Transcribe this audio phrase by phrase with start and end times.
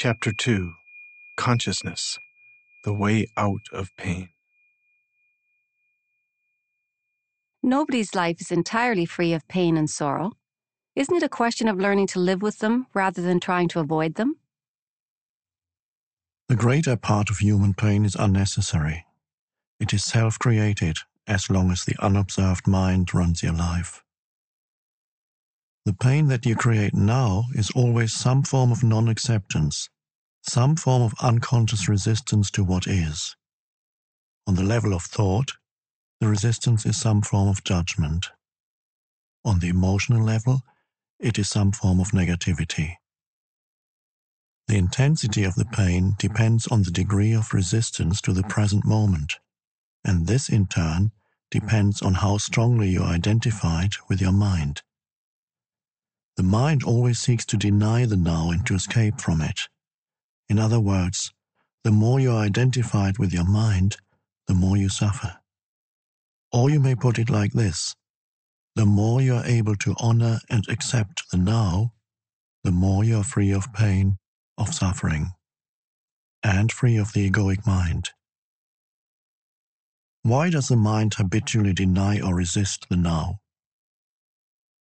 [0.00, 0.74] Chapter 2
[1.36, 2.20] Consciousness
[2.84, 4.28] The Way Out of Pain.
[7.64, 10.34] Nobody's life is entirely free of pain and sorrow.
[10.94, 14.14] Isn't it a question of learning to live with them rather than trying to avoid
[14.14, 14.36] them?
[16.48, 19.04] The greater part of human pain is unnecessary.
[19.80, 24.04] It is self created as long as the unobserved mind runs your life.
[25.88, 29.88] The pain that you create now is always some form of non acceptance,
[30.42, 33.34] some form of unconscious resistance to what is.
[34.46, 35.52] On the level of thought,
[36.20, 38.28] the resistance is some form of judgment.
[39.46, 40.60] On the emotional level,
[41.18, 42.96] it is some form of negativity.
[44.66, 49.36] The intensity of the pain depends on the degree of resistance to the present moment,
[50.04, 51.12] and this in turn
[51.50, 54.82] depends on how strongly you are identified with your mind.
[56.38, 59.62] The mind always seeks to deny the now and to escape from it.
[60.48, 61.32] In other words,
[61.82, 63.96] the more you are identified with your mind,
[64.46, 65.40] the more you suffer.
[66.52, 67.96] Or you may put it like this
[68.76, 71.92] the more you are able to honor and accept the now,
[72.62, 74.18] the more you are free of pain,
[74.56, 75.32] of suffering,
[76.44, 78.10] and free of the egoic mind.
[80.22, 83.40] Why does the mind habitually deny or resist the now?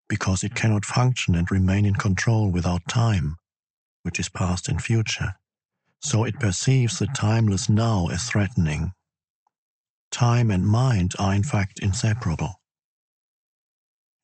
[0.08, 3.36] Because it cannot function and remain in control without time,
[4.02, 5.34] which is past and future.
[6.00, 8.92] So it perceives the timeless now as threatening.
[10.10, 12.60] Time and mind are in fact inseparable.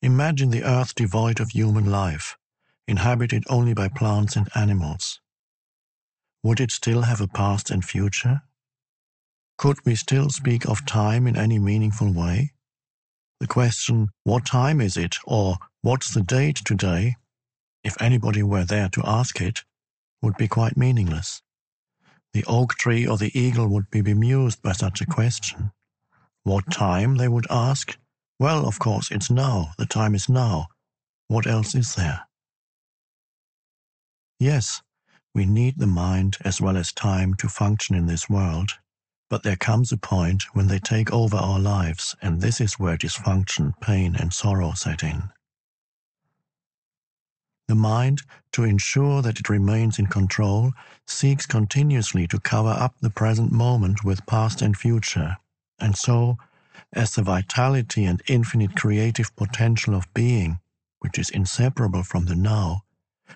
[0.01, 2.37] Imagine the earth devoid of human life,
[2.87, 5.19] inhabited only by plants and animals.
[6.43, 8.41] Would it still have a past and future?
[9.57, 12.53] Could we still speak of time in any meaningful way?
[13.41, 17.15] The question, what time is it, or what's the date today,
[17.83, 19.63] if anybody were there to ask it,
[20.21, 21.41] would be quite meaningless.
[22.33, 25.71] The oak tree or the eagle would be bemused by such a question.
[26.43, 27.97] What time, they would ask?
[28.37, 29.71] Well, of course, it's now.
[29.79, 30.67] The time is now.
[31.27, 32.27] What else is there?
[34.39, 34.83] Yes,
[35.33, 38.73] we need the mind as well as time to function in this world,
[39.31, 42.97] but there comes a point when they take over our lives, and this is where
[42.97, 45.29] dysfunction, pain, and sorrow set in.
[47.69, 50.73] The mind, to ensure that it remains in control,
[51.07, 55.37] seeks continuously to cover up the present moment with past and future,
[55.79, 56.37] and so,
[56.91, 60.59] as the vitality and infinite creative potential of being,
[60.99, 62.81] which is inseparable from the now,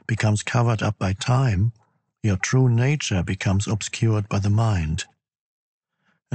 [0.08, 1.72] becomes covered up by time,
[2.22, 5.06] your true nature becomes obscured by the mind.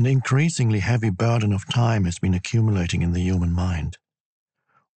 [0.00, 3.98] An increasingly heavy burden of time has been accumulating in the human mind.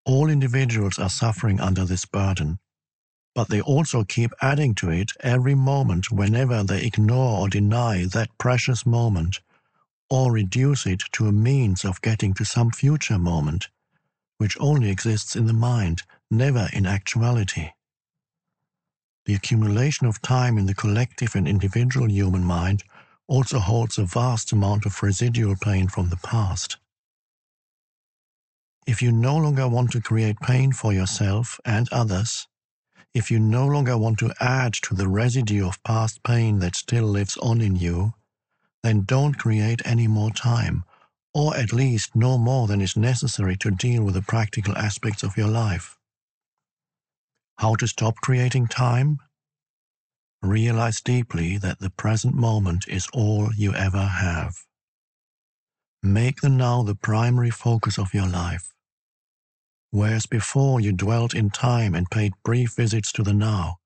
[0.06, 2.60] All individuals are suffering under this burden,
[3.36, 8.38] but they also keep adding to it every moment whenever they ignore or deny that
[8.38, 9.42] precious moment
[10.10, 13.68] or reduce it to a means of getting to some future moment,
[14.38, 17.72] which only exists in the mind, never in actuality.
[19.26, 22.86] The accumulation of time in the collective and individual human mind
[23.28, 26.78] also holds a vast amount of residual pain from the past.
[28.86, 32.48] If you no longer want to create pain for yourself and others,
[33.14, 37.06] if you no longer want to add to the residue of past pain that still
[37.06, 38.14] lives on in you,
[38.84, 40.84] then don't create any more time,
[41.34, 45.38] or at least no more than is necessary to deal with the practical aspects of
[45.38, 45.98] your life.
[47.60, 49.20] How to stop creating time?
[50.44, 54.58] Realize deeply that the present moment is all you ever have.
[56.04, 58.74] Make the now the primary focus of your life.
[59.92, 63.78] Whereas before you dwelt in time and paid brief visits to the now,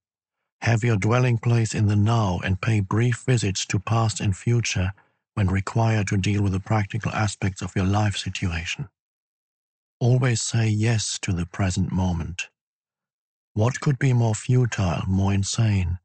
[0.62, 4.94] have your dwelling place in the now and pay brief visits to past and future
[5.35, 8.89] when required to deal with the practical aspects of your life situation.
[10.00, 12.50] Always say yes to the present moment.
[13.53, 16.00] What could be more futile, more insane,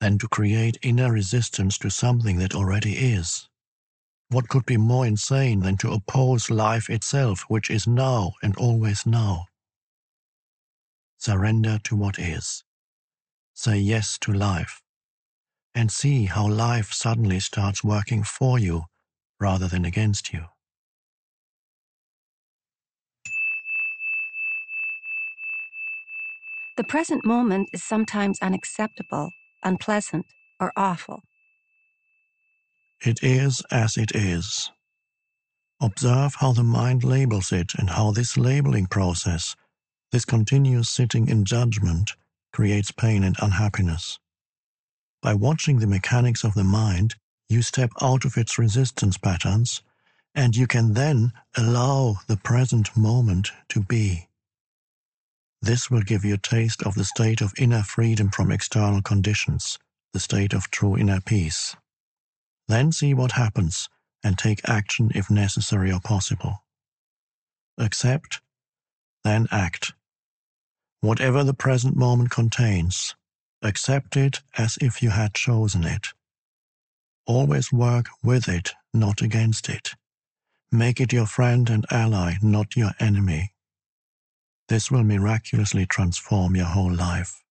[0.00, 3.48] than to create inner resistance to something that already is.
[4.30, 9.06] What could be more insane than to oppose life itself, which is now and always
[9.06, 9.46] now?
[11.16, 12.62] Surrender to what is.
[13.54, 14.82] Say yes to life.
[15.74, 18.84] And see how life suddenly starts working for you
[19.40, 20.44] rather than against you.
[26.76, 29.30] The present moment is sometimes unacceptable
[29.62, 30.26] unpleasant,
[30.60, 31.22] or awful.
[33.04, 34.70] It is as it is.
[35.80, 39.54] Observe how the mind labels it and how this labeling process,
[40.10, 42.12] this continuous sitting in judgment,
[42.52, 44.18] creates pain and unhappiness.
[45.22, 47.14] By watching the mechanics of the mind,
[47.48, 49.82] you step out of its resistance patterns,
[50.34, 54.27] and you can then allow the present moment to be.
[55.60, 59.78] This will give you a taste of the state of inner freedom from external conditions,
[60.12, 61.74] the state of true inner peace.
[62.68, 63.88] Then see what happens
[64.22, 66.64] and take action if necessary or possible.
[67.78, 68.40] Accept,
[69.24, 69.92] then act.
[71.00, 73.14] Whatever the present moment contains,
[73.62, 76.08] accept it as if you had chosen it.
[77.26, 79.90] Always work with it, not against it.
[80.72, 83.52] Make it your friend and ally, not your enemy.
[84.68, 87.42] This will miraculously transform your whole life.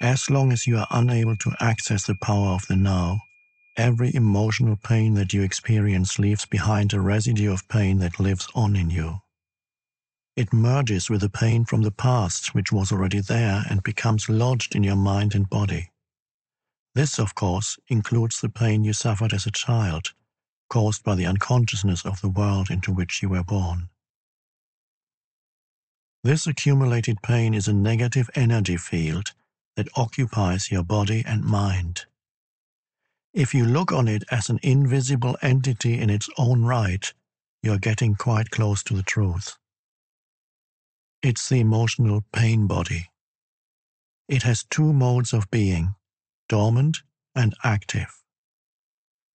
[0.00, 3.22] As long as you are unable to access the power of the now,
[3.78, 8.76] every emotional pain that you experience leaves behind a residue of pain that lives on
[8.76, 9.20] in you.
[10.36, 14.76] It merges with the pain from the past, which was already there, and becomes lodged
[14.76, 15.90] in your mind and body.
[16.94, 20.12] This, of course, includes the pain you suffered as a child,
[20.68, 23.88] caused by the unconsciousness of the world into which you were born.
[26.24, 29.32] This accumulated pain is a negative energy field
[29.76, 32.06] that occupies your body and mind.
[33.32, 37.12] If you look on it as an invisible entity in its own right,
[37.62, 39.56] you are getting quite close to the truth.
[41.22, 43.08] It's the emotional pain body.
[44.28, 45.94] It has two modes of being,
[46.48, 46.98] dormant
[47.34, 48.22] and active.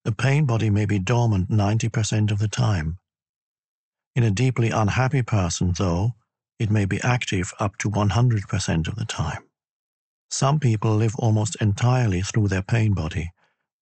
[0.03, 2.98] The pain body may be dormant 90% of the time.
[4.15, 6.15] In a deeply unhappy person, though,
[6.57, 9.44] it may be active up to 100% of the time.
[10.30, 13.31] Some people live almost entirely through their pain body,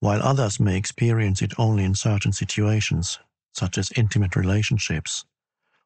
[0.01, 3.19] while others may experience it only in certain situations,
[3.53, 5.25] such as intimate relationships,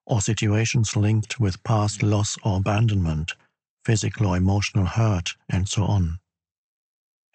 [0.05, 3.33] or situations linked with past loss or abandonment,
[3.85, 6.19] physical or emotional hurt, and so on.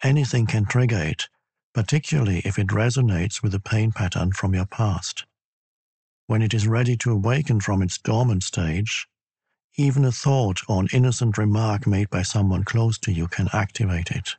[0.03, 1.27] Anything can trigger it,
[1.73, 5.25] particularly if it resonates with a pain pattern from your past.
[6.27, 9.07] When it is ready to awaken from its dormant stage,
[9.77, 14.11] even a thought or an innocent remark made by someone close to you can activate
[14.11, 14.35] it.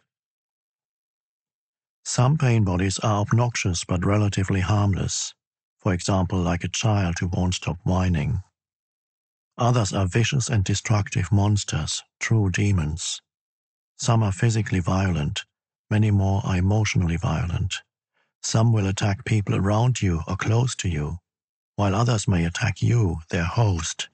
[2.05, 5.35] Some pain bodies are obnoxious but relatively harmless,
[5.79, 8.43] for example, like a child who won't stop whining.
[9.57, 13.21] Others are vicious and destructive monsters, true demons.
[13.97, 15.45] Some are physically violent,
[15.91, 17.77] many more are emotionally violent.
[18.43, 21.19] Some will attack people around you or close to you,
[21.77, 24.09] while others may attack you, their host.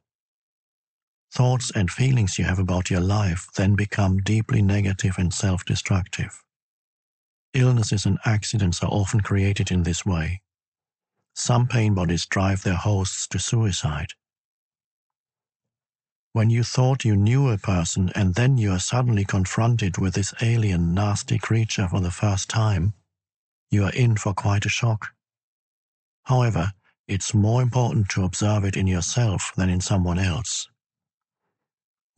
[1.33, 6.43] Thoughts and feelings you have about your life then become deeply negative and self destructive.
[7.53, 10.43] Illnesses and accidents are often created in this way.
[11.35, 14.13] Some pain bodies drive their hosts to suicide.
[16.37, 20.35] When you thought you knew a person and then you are suddenly confronted with this
[20.43, 22.93] alien, nasty creature for the first time,
[23.71, 25.15] you are in for quite a shock.
[26.25, 26.75] However,
[27.09, 30.69] it's more important to observe it in yourself than in someone else.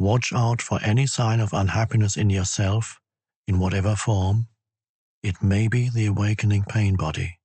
[0.01, 2.99] Watch out for any sign of unhappiness in yourself,
[3.47, 4.49] in whatever form.
[5.23, 7.39] It may be the awakening pain body.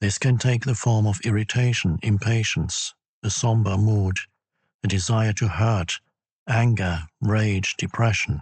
[0.00, 2.94] This can take the form of irritation, impatience,
[3.24, 4.18] a somber mood,
[4.86, 5.98] a desire to hurt,
[6.48, 8.40] anger, rage, depression,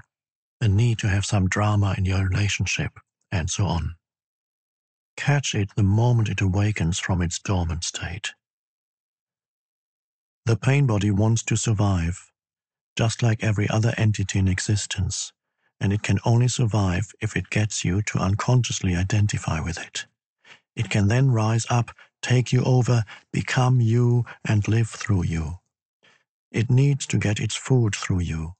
[0.60, 2.92] a need to have some drama in your relationship,
[3.32, 3.94] and so on.
[5.16, 8.32] Catch it the moment it awakens from its dormant state.
[10.44, 12.30] The pain body wants to survive
[12.94, 15.32] just like every other entity in existence,
[15.80, 20.04] and it can only survive if it gets you to unconsciously identify with it.
[20.76, 25.58] It can then rise up, take you over, become you, and live through you.
[26.54, 28.54] It needs to get its food through you.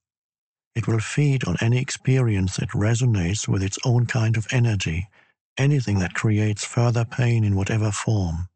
[0.74, 5.08] It will feed on any experience that resonates with its own kind of energy,
[5.56, 8.48] anything that creates further pain in whatever form.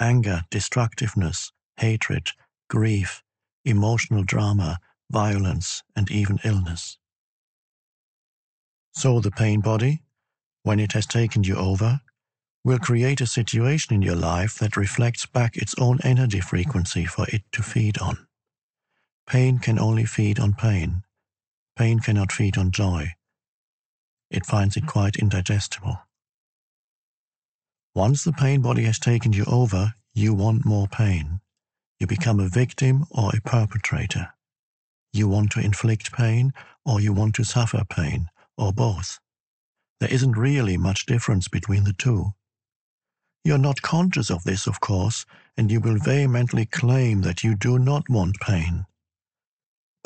[0.00, 2.30] Anger, destructiveness, hatred,
[2.68, 3.22] grief,
[3.64, 4.78] emotional drama,
[5.10, 6.98] violence, and even illness.
[8.94, 10.02] So the pain body,
[10.64, 12.00] when it has taken you over,
[12.64, 17.26] will create a situation in your life that reflects back its own energy frequency for
[17.28, 18.25] it to feed on.
[19.26, 21.02] Pain can only feed on pain.
[21.76, 23.12] Pain cannot feed on joy.
[24.30, 24.88] It finds it mm.
[24.88, 26.00] quite indigestible.
[27.94, 31.40] Once the pain body has taken you over, you want more pain.
[31.98, 34.28] You become a victim or a perpetrator.
[35.12, 36.52] You want to inflict pain
[36.84, 39.18] or you want to suffer pain, or both.
[39.98, 42.32] There isn't really much difference between the two.
[43.44, 47.78] You're not conscious of this, of course, and you will vehemently claim that you do
[47.78, 48.86] not want pain.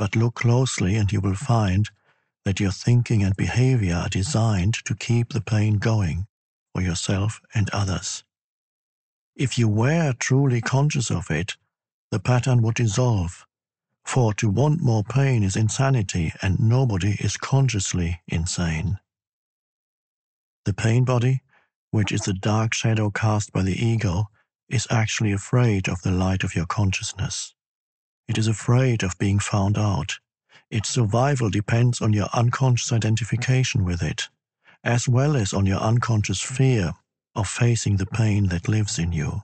[0.00, 1.90] But look closely and you will find
[2.47, 6.26] that your thinking and behavior are designed to keep the pain going
[6.73, 8.25] for yourself and others.
[9.37, 11.59] If you were truly conscious of it,
[12.11, 13.45] the pattern would dissolve,
[14.02, 18.99] for to want more pain is insanity and nobody is consciously insane.
[20.64, 21.42] The pain body,
[21.90, 24.30] which is the dark shadow cast by the ego,
[24.66, 27.54] is actually afraid of the light of your consciousness.
[28.31, 30.21] It is afraid of being found out.
[30.71, 34.29] Its survival depends on your unconscious identification with it,
[34.85, 36.93] as well as on your unconscious fear
[37.35, 39.43] of facing the pain that lives in you.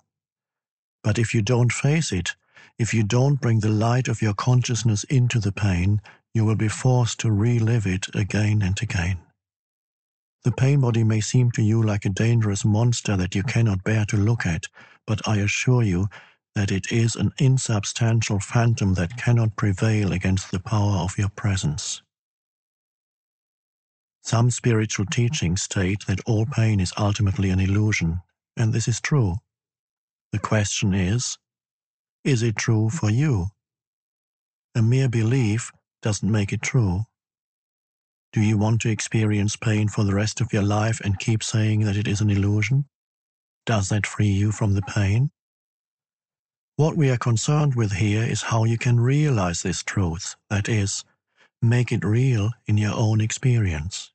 [1.03, 2.37] But if you don't face it,
[2.79, 6.01] if you don't bring the light of your consciousness into the pain,
[6.33, 9.19] you will be forced to relive it again and again.
[10.45, 14.05] The pain body may seem to you like a dangerous monster that you cannot bear
[14.05, 14.67] to look at,
[15.09, 16.09] but I assure you
[16.57, 22.01] that it is an insubstantial phantom that cannot prevail against the power of your presence.
[24.23, 28.23] Some spiritual teachings state that all pain is ultimately an illusion,
[28.57, 29.35] and this is true.
[30.33, 31.37] The question is,
[32.25, 33.49] is it true for you?
[34.75, 35.71] A mere belief
[36.01, 37.03] doesn't make it true.
[38.33, 41.81] Do you want to experience pain for the rest of your life and keep saying
[41.81, 42.87] that it is an illusion?
[43.67, 45.31] Does that free you from the pain?
[46.77, 51.05] What we are concerned with here is how you can realize this truth, that is,
[51.63, 54.13] make it real in your own experience.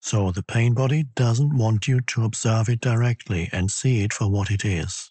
[0.00, 4.30] So the pain body doesn't want you to observe it directly and see it for
[4.30, 5.10] what it is.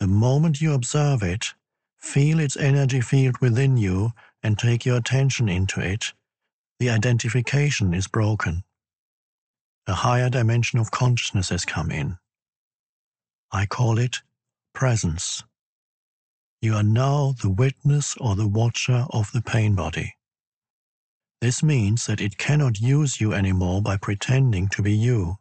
[0.00, 1.48] The moment you observe it,
[1.98, 4.12] feel its energy field within you
[4.42, 6.14] and take your attention into it,
[6.78, 8.64] the identification is broken.
[9.86, 12.16] A higher dimension of consciousness has come in.
[13.54, 14.18] I call it
[14.74, 15.44] presence.
[16.60, 20.16] You are now the witness or the watcher of the pain body.
[21.40, 25.36] This means that it cannot use you anymore by pretending to be you,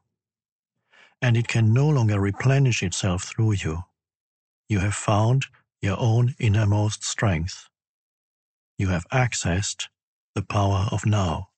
[1.21, 3.83] and it can no longer replenish itself through you.
[4.69, 5.47] You have found
[5.81, 7.69] your own innermost strength
[8.77, 9.87] you have accessed
[10.35, 11.49] the power of now.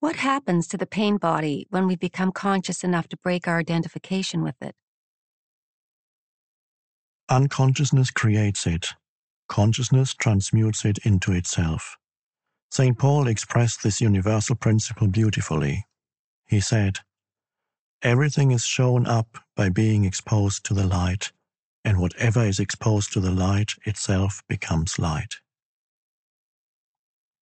[0.00, 4.44] What happens to the pain body when we become conscious enough to break our identification
[4.44, 4.76] with it?
[7.28, 8.94] Unconsciousness creates it.
[9.48, 11.96] Consciousness transmutes it into itself.
[12.70, 12.96] St.
[12.96, 15.84] Paul expressed this universal principle beautifully.
[16.46, 17.00] He said,
[18.00, 21.32] Everything is shown up by being exposed to the light,
[21.84, 25.34] and whatever is exposed to the light itself becomes light.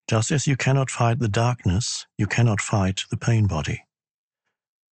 [0.09, 3.83] Just as you cannot fight the darkness, you cannot fight the pain body.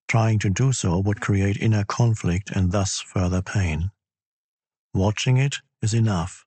[0.09, 3.93] Trying to do so would create inner conflict and thus further pain.
[4.93, 6.45] Watching it is enough.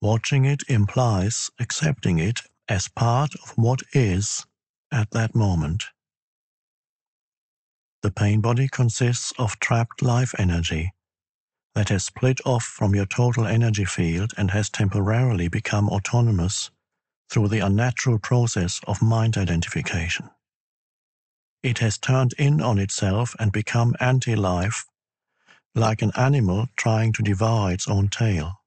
[0.00, 4.46] Watching it implies accepting it as part of what is
[4.90, 5.84] at that moment.
[8.02, 10.92] The pain body consists of trapped life energy
[11.76, 16.70] that has split off from your total energy field and has temporarily become autonomous
[17.32, 20.28] through the unnatural process of mind identification.
[21.62, 24.84] It has turned in on itself and become anti life,
[25.74, 28.60] like an animal trying to devour its own tail.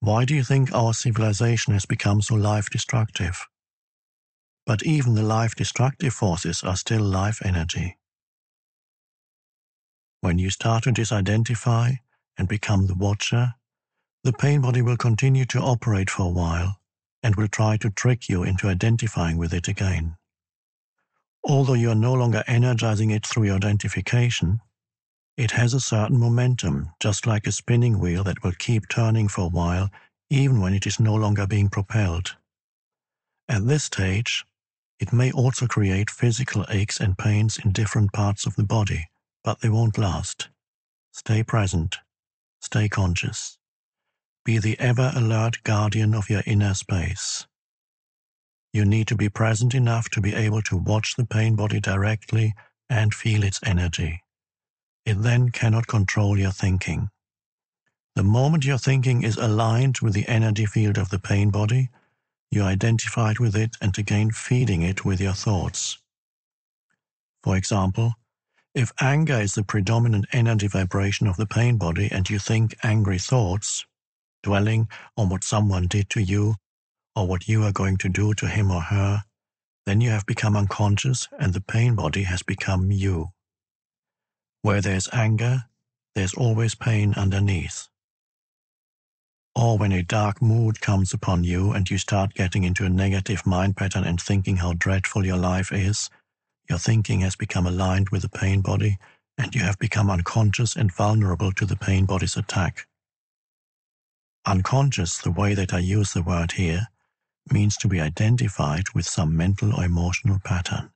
[0.00, 3.40] Why do you think our civilization has become so life destructive?
[4.66, 7.96] But even the life destructive forces are still life energy.
[10.20, 11.96] When you start to disidentify
[12.36, 13.54] and become the watcher,
[14.22, 16.81] the pain body will continue to operate for a while
[17.22, 20.16] and will try to trick you into identifying with it again.
[21.44, 24.60] Although you are no longer energizing it through your identification,
[25.36, 29.42] it has a certain momentum, just like a spinning wheel that will keep turning for
[29.42, 29.90] a while,
[30.30, 32.36] even when it is no longer being propelled.
[33.48, 34.44] At this stage,
[35.00, 39.08] it may also create physical aches and pains in different parts of the body
[39.44, 40.48] but they won't last.
[41.12, 41.96] Stay present.
[42.60, 43.58] Stay conscious.
[44.44, 47.46] Be the ever alert guardian of your inner space.
[48.72, 52.54] You need to be present enough to be able to watch the pain body directly
[52.90, 54.22] and feel its energy.
[55.04, 57.10] It then cannot control your thinking.
[58.16, 61.90] The moment your thinking is aligned with the energy field of the pain body,
[62.50, 65.98] you identified with it and again feeding it with your thoughts.
[67.42, 68.14] For example,
[68.74, 73.18] if anger is the predominant energy vibration of the pain body and you think angry
[73.18, 73.86] thoughts,
[74.42, 76.56] dwelling on what someone did to you
[77.16, 79.24] or what you are going to do to him or her,
[79.86, 83.30] then you have become unconscious and the pain body has become you.
[84.62, 85.64] Where there's anger,
[86.14, 87.80] there's always pain underneath.
[89.54, 93.46] or when a dark mood comes upon you and you start getting into a negative
[93.46, 96.10] mind pattern and thinking how dreadful your life is,
[96.70, 98.98] your thinking has become aligned with the pain body
[99.38, 102.86] and you have become unconscious and vulnerable to the pain body's attack.
[104.46, 106.88] Unconscious, the way that I use the word here,
[107.50, 110.90] means to be identified with some mental or emotional pattern.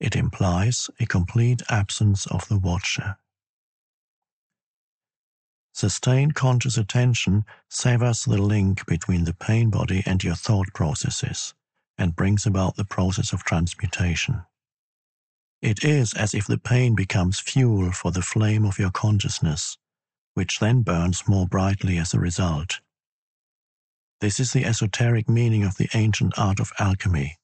[0.00, 3.18] It implies a complete absence of the watcher.
[5.72, 11.54] Sustained conscious attention severs the link between the pain body and your thought processes
[11.98, 14.42] and brings about the process of transmutation.
[15.62, 19.78] It is as if the pain becomes fuel for the flame of your consciousness,
[20.36, 22.80] which then burns more brightly as a result.
[24.20, 27.38] This is the esoteric meaning of the ancient art of alchemy,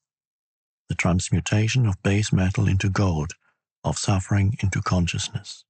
[0.89, 3.31] the transmutation of base metal into gold,
[3.83, 5.65] of suffering into consciousness.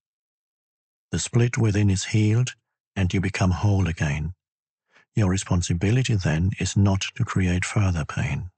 [1.12, 2.56] The split within is healed
[2.94, 4.34] and you become whole again.
[5.16, 8.50] Your responsibility then is not to create further pain.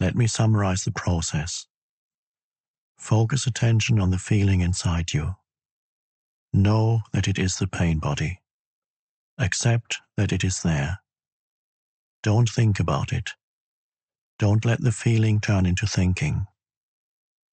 [0.00, 1.66] Let me summarize the process.
[2.96, 5.36] Focus attention on the feeling inside you.
[6.52, 8.40] Know that it is the pain body.
[9.38, 11.00] Accept that it is there.
[12.22, 13.30] Don't think about it.
[14.38, 16.46] Don't let the feeling turn into thinking.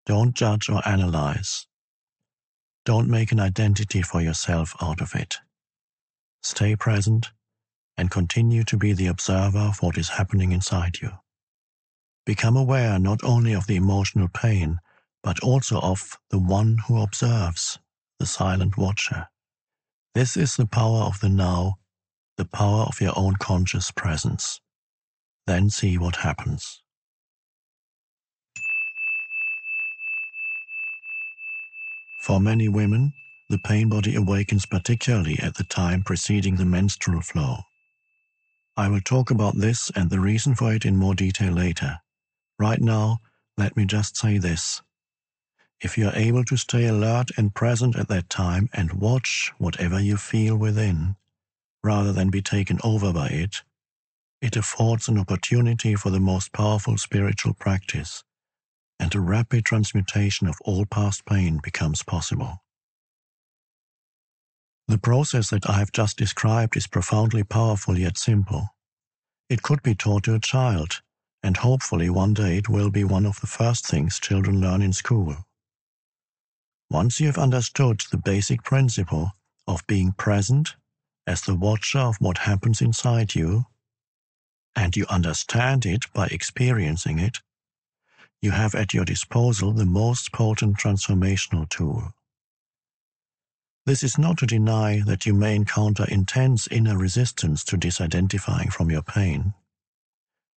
[0.06, 1.66] Don't judge or analyze.
[2.84, 5.36] Don't make an identity for yourself out of it.
[6.42, 7.30] Stay present
[7.96, 11.10] and continue to be the observer of what is happening inside you.
[12.26, 14.78] Become aware not only of the emotional pain,
[15.22, 17.78] but also of the one who observes,
[18.22, 19.26] the silent watcher.
[20.14, 21.78] This is the power of the now,
[22.36, 24.60] the power of your own conscious presence.
[25.48, 26.84] Then see what happens.
[32.22, 33.12] For many women,
[33.50, 37.56] the pain body awakens particularly at the time preceding the menstrual flow.
[38.76, 41.98] I will talk about this and the reason for it in more detail later.
[42.56, 43.18] Right now,
[43.58, 44.80] let me just say this.
[45.82, 50.00] If you are able to stay alert and present at that time and watch whatever
[50.00, 51.16] you feel within,
[51.82, 53.62] rather than be taken over by it,
[54.40, 58.22] it affords an opportunity for the most powerful spiritual practice
[59.00, 62.62] and a rapid transmutation of all past pain becomes possible.
[64.86, 68.68] The process that I have just described is profoundly powerful yet simple.
[69.48, 71.02] It could be taught to a child,
[71.42, 74.92] and hopefully one day it will be one of the first things children learn in
[74.92, 75.36] school.
[76.92, 79.32] Once you have understood the basic principle
[79.66, 80.76] of being present
[81.26, 83.64] as the watcher of what happens inside you,
[84.76, 87.38] and you understand it by experiencing it,
[88.42, 92.12] you have at your disposal the most potent transformational tool.
[93.86, 98.90] This is not to deny that you may encounter intense inner resistance to disidentifying from
[98.90, 99.54] your pain.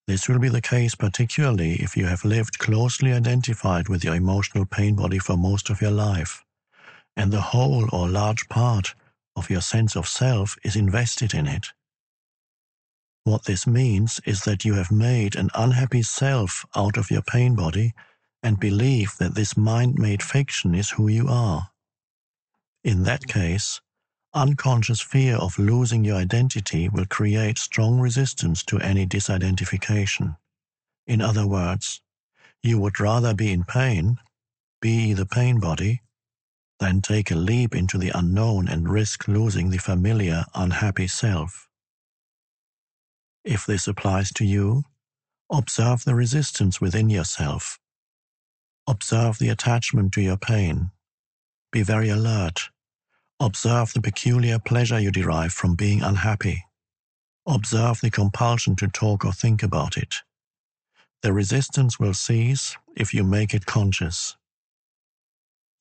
[0.07, 4.65] This will be the case particularly if you have lived closely identified with your emotional
[4.65, 6.43] pain body for most of your life,
[7.15, 8.93] and the whole or large part
[9.35, 11.67] of your sense of self is invested in it.
[13.23, 17.55] What this means is that you have made an unhappy self out of your pain
[17.55, 17.93] body
[18.43, 21.71] and believe that this mind made fiction is who you are.
[22.83, 23.81] In that case,
[24.35, 30.37] unconscious fear of losing your identity will create strong resistance to any disidentification.
[31.07, 32.01] In other words,
[32.61, 34.17] you would rather be in pain,
[34.81, 36.01] be the pain body,
[36.79, 41.67] than take a leap into the unknown and risk losing the familiar, unhappy self.
[43.45, 44.83] If this applies to you,
[45.51, 47.79] observe the resistance within yourself.
[48.87, 50.91] Observe the attachment to your pain.
[51.71, 52.69] Be very alert.
[53.41, 56.63] Observe the peculiar pleasure you derive from being unhappy.
[57.45, 60.15] Observe the compulsion to talk or think about it.
[61.21, 64.37] The resistance will cease if you make it conscious.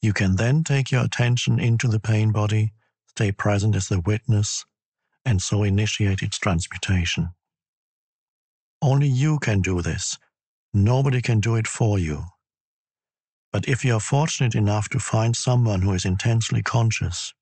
[0.02, 2.72] You can then take your attention into the pain body,
[3.08, 4.64] stay present as the witness,
[5.24, 7.30] and so initiate its transmutation.
[8.82, 10.18] Only you can do this.
[10.74, 12.24] Nobody can do it for you.
[13.52, 17.32] But if you are fortunate enough to find someone who is intensely conscious,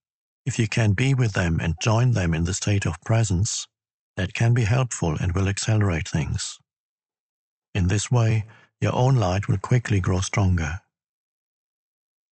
[0.44, 3.66] if you can be with them and join them in the state of presence,
[4.16, 6.58] that can be helpful and will accelerate things.
[7.74, 8.44] In this way,
[8.80, 10.80] your own light will quickly grow stronger.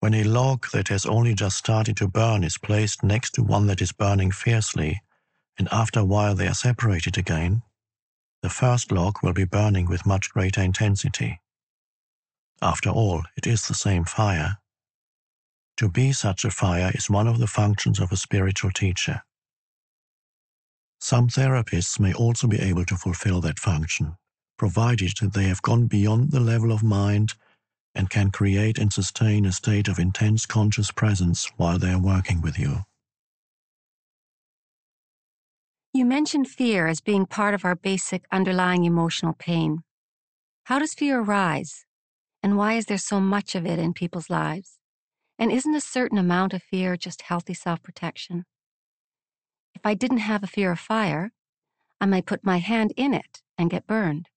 [0.01, 3.67] When a log that has only just started to burn is placed next to one
[3.67, 5.03] that is burning fiercely,
[5.59, 7.63] and after a while they are separated again,
[8.43, 11.41] the first log will be burning with much greater intensity.
[12.63, 14.57] After all, it is the same fire.
[15.81, 19.23] To be such a fire is one of the functions of a spiritual teacher.
[21.01, 24.17] Some therapists may also be able to fulfill that function,
[24.59, 27.33] provided that they have gone beyond the level of mind
[27.95, 32.43] and can create and sustain a state of intense conscious presence while they are working
[32.43, 32.81] with you.
[35.95, 39.79] You mentioned fear as being part of our basic underlying emotional pain.
[40.65, 41.87] How does fear arise?
[42.43, 44.80] And why is there so much of it in people's lives?
[45.41, 48.45] And isn't a certain amount of fear just healthy self protection?
[49.75, 51.33] If I didn't have a fear of fire,
[51.99, 54.29] I might put my hand in it and get burned.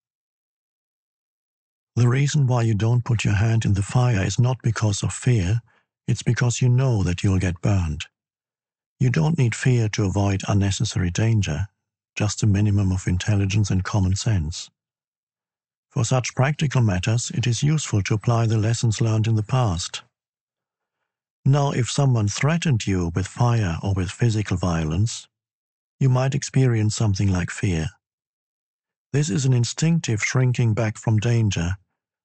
[1.94, 5.12] The reason why you don't put your hand in the fire is not because of
[5.12, 5.60] fear,
[6.08, 8.06] it's because you know that you'll get burned.
[8.98, 11.66] You don't need fear to avoid unnecessary danger,
[12.16, 14.70] just a minimum of intelligence and common sense.
[15.90, 20.02] For such practical matters, it is useful to apply the lessons learned in the past.
[21.44, 25.28] Now, if someone threatened you with fire or with physical violence,
[26.00, 27.88] you might experience something like fear.
[29.12, 31.76] This is an instinctive shrinking back from danger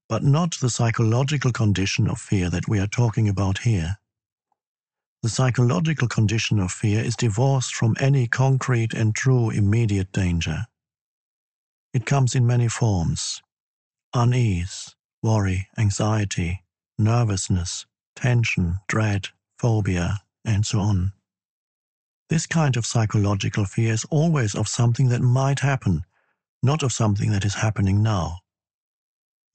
[0.10, 3.97] but not the psychological condition of fear that we are talking about here.
[5.21, 10.65] The psychological condition of fear is divorced from any concrete and true immediate danger.
[11.93, 13.41] It comes in many forms
[14.15, 16.63] unease, worry, anxiety,
[16.97, 17.86] nervousness,
[18.19, 21.13] tension, dread, phobia, and so on.
[22.29, 26.03] This kind of psychological fear is always of something that might happen,
[26.62, 28.39] not of something that is happening now.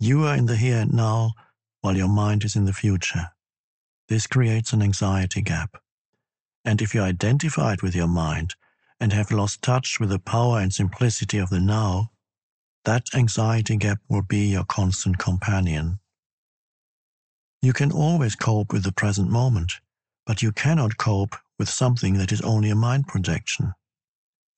[0.00, 1.32] You are in the here and now,
[1.82, 3.30] while your mind is in the future.
[4.08, 5.76] This creates an anxiety gap.
[6.64, 8.54] And if you are identified with your mind
[8.98, 12.12] and have lost touch with the power and simplicity of the now,
[12.86, 16.00] that anxiety gap will be your constant companion.
[17.64, 19.80] You can always cope with the present moment,
[20.26, 23.72] but you cannot cope with something that is only a mind projection.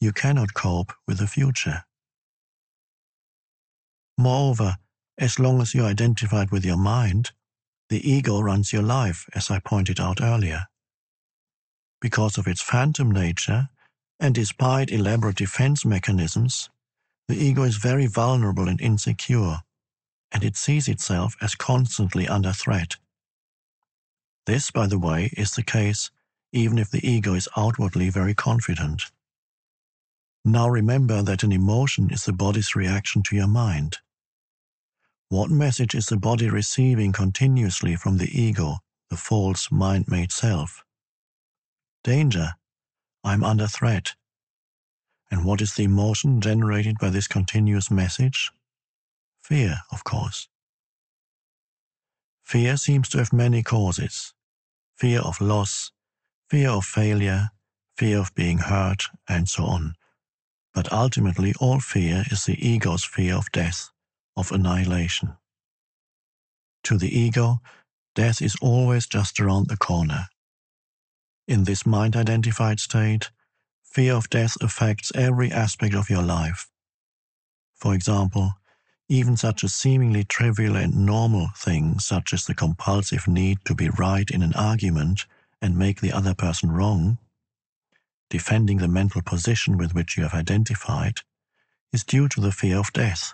[0.01, 1.85] You cannot cope with the future.
[4.19, 4.79] Moreover,
[5.19, 7.31] as long as you're identified with your mind,
[7.91, 10.67] the ego runs your life, as I pointed out earlier.
[12.01, 13.69] Because of its phantom nature,
[14.19, 16.71] and despite elaborate defense mechanisms,
[17.29, 19.61] the ego is very vulnerable and insecure,
[20.33, 22.97] and it sees itself as constantly under threat.
[24.47, 26.11] This, by the way, is the case
[26.53, 29.03] even if the ego is outwardly very confident.
[30.45, 33.99] Now remember that an emotion is the body's reaction to your mind.
[35.29, 38.77] What message is the body receiving continuously from the ego,
[39.11, 40.85] the false mind made self?
[42.05, 42.55] Danger.
[43.25, 44.15] I'm under threat.
[45.31, 48.53] And what is the emotion generated by this continuous message?
[49.49, 50.49] Fear, of course.
[52.43, 54.35] Fear seems to have many causes
[54.97, 55.93] fear of loss,
[56.51, 57.51] fear of failure,
[57.97, 59.95] fear of being hurt, and so on.
[60.75, 63.91] But ultimately, all fear is the ego's fear of death
[64.37, 65.37] of annihilation.
[66.83, 67.61] To the ego,
[68.17, 70.27] death is always just around the corner.
[71.47, 73.31] In this mind identified state,
[73.85, 76.69] fear of death affects every aspect of your life.
[77.77, 78.55] For example,
[79.09, 83.89] even such a seemingly trivial and normal thing, such as the compulsive need to be
[83.89, 85.27] right in an argument
[85.63, 87.19] and make the other person wrong,
[88.31, 91.21] defending the mental position with which you have identified,
[91.93, 93.33] is due to the fear of death.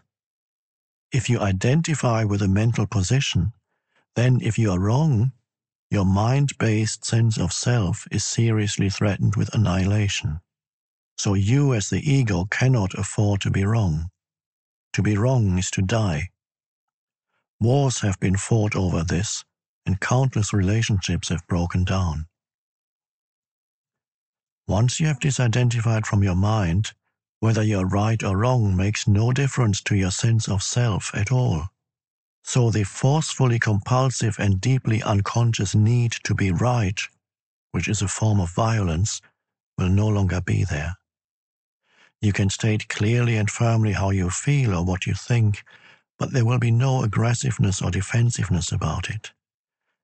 [1.11, 3.53] If you identify with a mental position,
[4.15, 5.33] then if you are wrong,
[5.91, 10.41] your mind based sense of self is seriously threatened with annihilation.
[11.19, 14.11] So you, as the ego, cannot afford to be wrong.
[14.95, 16.29] To be wrong is to die.
[17.61, 19.45] Wars have been fought over this,
[19.87, 22.27] and countless relationships have broken down.
[24.69, 26.93] Once you have disidentified from your mind,
[27.41, 31.69] whether you're right or wrong makes no difference to your sense of self at all.
[32.45, 37.01] So the forcefully compulsive and deeply unconscious need to be right,
[37.73, 39.21] which is a form of violence,
[39.79, 40.97] will no longer be there.
[42.23, 45.65] You can state clearly and firmly how you feel or what you think,
[46.19, 49.33] but there will be no aggressiveness or defensiveness about it.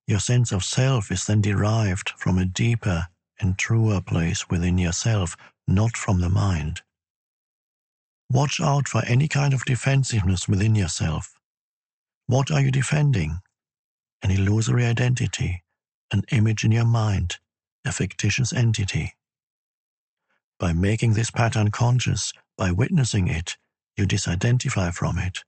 [0.09, 3.07] Your sense of self is then derived from a deeper
[3.40, 5.37] and truer place within yourself,
[5.68, 6.83] not from the mind.
[8.31, 11.35] Watch out for any kind of defensiveness within yourself.
[12.26, 13.40] What are you defending?
[14.22, 15.62] An illusory identity,
[16.12, 17.37] an image in your mind,
[17.87, 19.14] a fictitious entity.
[20.58, 23.56] By making this pattern conscious, by witnessing it,
[23.96, 25.44] you disidentify from it.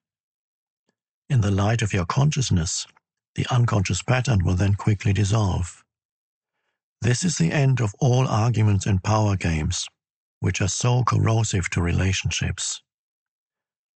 [1.28, 2.86] In the light of your consciousness,
[3.34, 5.82] the unconscious pattern will then quickly dissolve.
[7.00, 9.88] This is the end of all arguments and power games
[10.40, 12.82] which are so corrosive to relationships.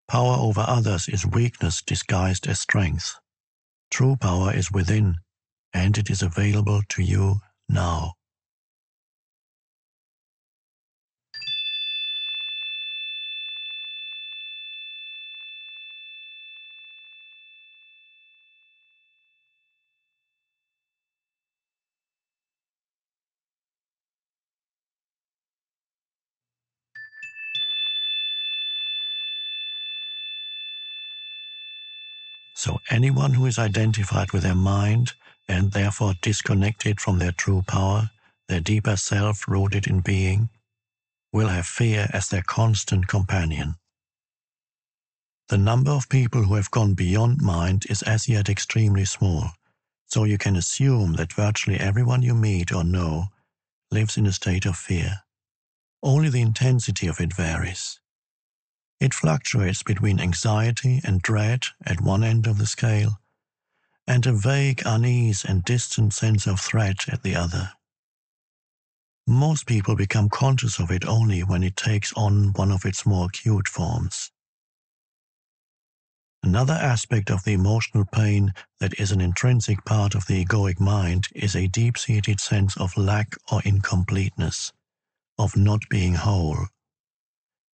[0.08, 3.16] Power over others is weakness disguised as strength.
[3.92, 5.18] True power is within,
[5.74, 8.14] and it is available to you now.
[32.54, 35.14] So anyone who is identified with their mind
[35.48, 38.12] and therefore disconnected from their true power,
[38.48, 40.50] their deeper self rooted in being,
[41.32, 43.76] will have fear as their constant companion.
[45.50, 49.52] The number of people who have gone beyond mind is as yet extremely small,
[50.08, 53.28] so you can assume that virtually everyone you meet or know
[53.92, 55.24] lives in a state of fear.
[56.04, 58.01] Only the intensity of it varies.
[59.02, 63.20] It fluctuates between anxiety and dread at one end of the scale
[64.06, 67.74] and a vague unease and distant sense of threat at the other.
[69.26, 73.26] Most people become conscious of it only when it takes on one of its more
[73.26, 74.32] acute forms.
[76.44, 81.28] Another aspect of the emotional pain that is an intrinsic part of the egoic mind
[81.34, 84.74] is a deep seated sense of lack or incompleteness,
[85.40, 86.68] of not being whole.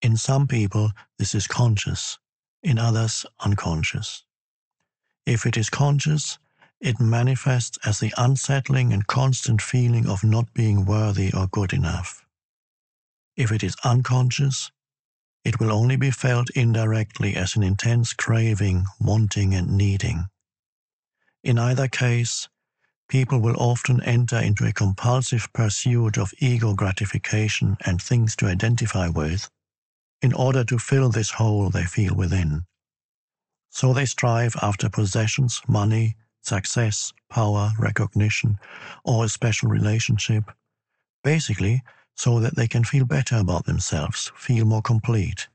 [0.02, 2.20] In some people, this is conscious,
[2.64, 4.24] in others, unconscious.
[5.26, 6.38] If it is conscious,
[6.80, 12.26] it manifests as the unsettling and constant feeling of not being worthy or good enough.
[13.36, 14.72] If it is unconscious,
[15.44, 20.28] it will only be felt indirectly as an intense craving, wanting, and needing.
[21.44, 22.50] In either case,
[23.10, 29.08] people will often enter into a compulsive pursuit of ego gratification and things to identify
[29.08, 29.50] with
[30.22, 32.64] in order to fill this hole they feel within.
[33.70, 38.58] So they strive after possessions, money, success, power, recognition,
[39.04, 40.46] or a special relationship,
[41.24, 41.84] basically
[42.16, 45.48] so that they can feel better about themselves, feel more complete.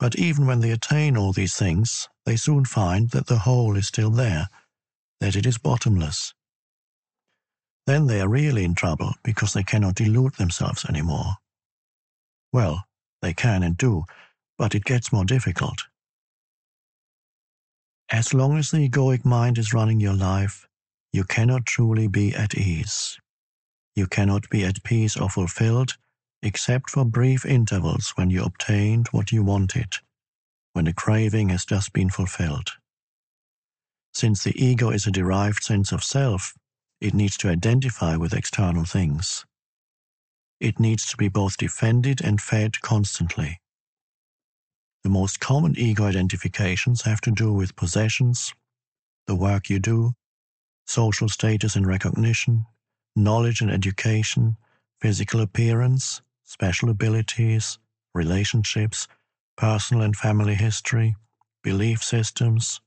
[0.00, 3.86] But even when they attain all these things, they soon find that the hole is
[3.86, 4.48] still there,
[5.20, 6.32] that it is bottomless.
[7.86, 11.34] Then they are really in trouble because they cannot delude themselves anymore.
[12.52, 12.84] Well,
[13.22, 14.04] they can and do,
[14.58, 15.78] but it gets more difficult.
[18.10, 20.68] As long as the egoic mind is running your life,
[21.12, 23.18] you cannot truly be at ease.
[23.96, 25.96] You cannot be at peace or fulfilled
[26.42, 29.94] except for brief intervals when you obtained what you wanted,
[30.72, 32.70] when the craving has just been fulfilled.
[34.14, 36.54] Since the ego is a derived sense of self,
[37.00, 39.44] it needs to identify with external things.
[40.62, 43.60] It needs to be both defended and fed constantly.
[45.02, 48.54] The most common ego identifications have to do with possessions,
[49.26, 50.12] the work you do,
[50.86, 52.66] social status and recognition,
[53.16, 54.56] knowledge and education,
[55.00, 57.80] physical appearance, special abilities,
[58.14, 59.08] relationships,
[59.56, 61.16] personal and family history,
[61.64, 62.80] belief systems,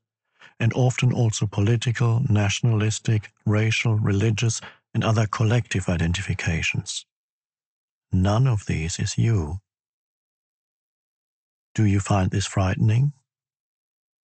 [0.62, 4.62] and often also political, nationalistic, racial, religious,
[4.94, 7.06] and other collective identifications.
[8.12, 9.60] None of these is you.
[11.74, 13.14] Do you find this frightening?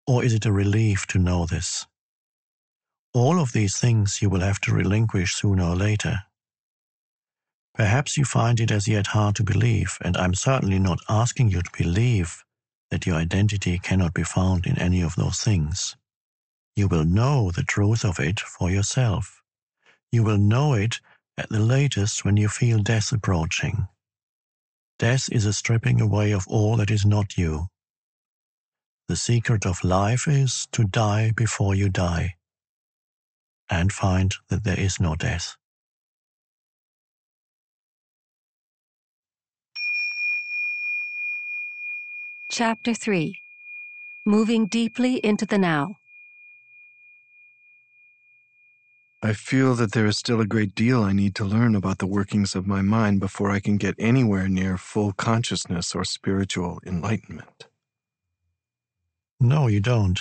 [0.06, 1.86] Or is it a relief to know this?
[3.12, 6.22] All of these things you will have to relinquish sooner or later.
[7.74, 11.62] Perhaps you find it as yet hard to believe, and I'm certainly not asking you
[11.62, 12.44] to believe
[12.90, 15.96] that your identity cannot be found in any of those things.
[16.76, 19.42] You will know the truth of it for yourself.
[20.12, 21.00] You will know it
[21.40, 23.88] at the latest when you feel death approaching.
[24.98, 27.68] Death is a stripping away of all that is not you.
[29.08, 32.34] The secret of life is to die before you die
[33.70, 35.56] and find that there is no death.
[42.50, 43.34] Chapter 3
[44.26, 45.99] Moving Deeply into the Now.
[49.22, 52.06] I feel that there is still a great deal I need to learn about the
[52.06, 57.66] workings of my mind before I can get anywhere near full consciousness or spiritual enlightenment.
[59.38, 60.18] No, you don't.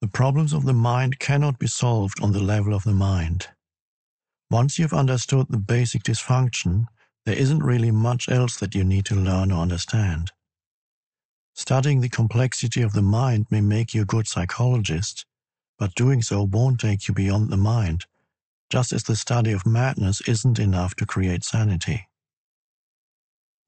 [0.00, 3.48] The problems of the mind cannot be solved on the level of the mind.
[4.52, 6.86] Once you've understood the basic dysfunction,
[7.24, 10.30] there isn't really much else that you need to learn or understand.
[11.54, 15.26] Studying the complexity of the mind may make you a good psychologist,
[15.78, 18.06] but doing so won't take you beyond the mind,
[18.70, 22.08] just as the study of madness isn't enough to create sanity.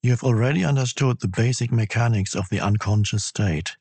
[0.03, 3.77] You have already understood the basic mechanics of the unconscious state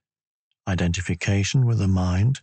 [0.67, 2.41] identification with the mind,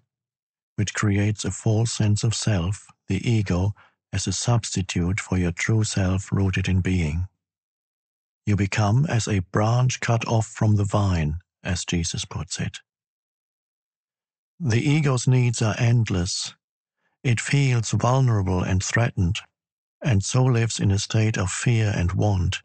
[0.76, 3.74] which creates a false sense of self, the ego,
[4.12, 7.26] as a substitute for your true self rooted in being.
[8.46, 12.78] You become as a branch cut off from the vine, as Jesus puts it.
[14.66, 16.54] The ego's needs are endless.
[17.22, 19.40] It feels vulnerable and threatened,
[20.02, 22.62] and so lives in a state of fear and want.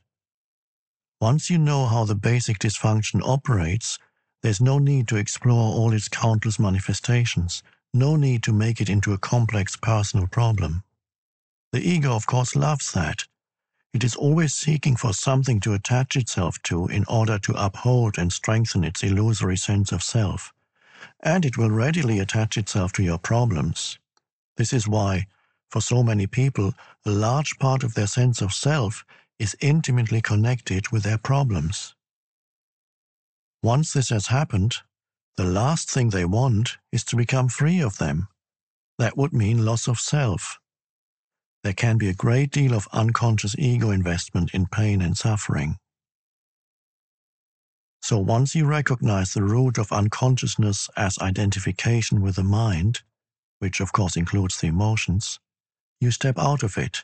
[1.20, 4.00] Once you know how the basic dysfunction operates,
[4.42, 9.12] there's no need to explore all its countless manifestations, no need to make it into
[9.12, 10.86] a complex personal problem.
[11.74, 13.26] The ego, of course, loves that.
[13.94, 18.32] It is always seeking for something to attach itself to in order to uphold and
[18.32, 20.54] strengthen its illusory sense of self
[21.22, 24.00] and it will readily attach itself to your problems.
[24.58, 25.28] This is why,
[25.70, 26.74] for so many people,
[27.06, 29.06] a large part of their sense of self
[29.40, 31.96] is intimately connected with their problems.
[33.64, 34.78] Once this has happened,
[35.38, 38.28] the last thing they want is to become free of them.
[38.98, 40.60] That would mean loss of self.
[41.64, 45.78] There can be a great deal of unconscious ego investment in pain and suffering.
[48.02, 53.02] So once you recognize the root of unconsciousness as identification with the mind,
[53.60, 55.40] which of course includes the emotions,
[56.00, 57.04] you step out of it.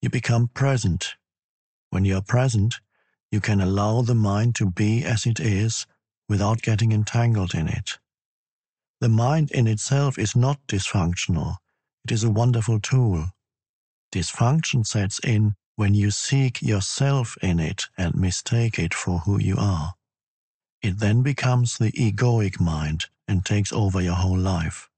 [0.00, 1.16] You become present.
[1.90, 2.80] When you are present,
[3.30, 5.86] you can allow the mind to be as it is
[6.28, 7.98] without getting entangled in it.
[9.00, 11.56] The mind in itself is not dysfunctional.
[12.04, 13.26] It is a wonderful tool.
[14.12, 19.56] Dysfunction sets in when you seek yourself in it and mistake it for who you
[19.58, 19.94] are.
[20.82, 24.88] It then becomes the egoic mind and takes over your whole life.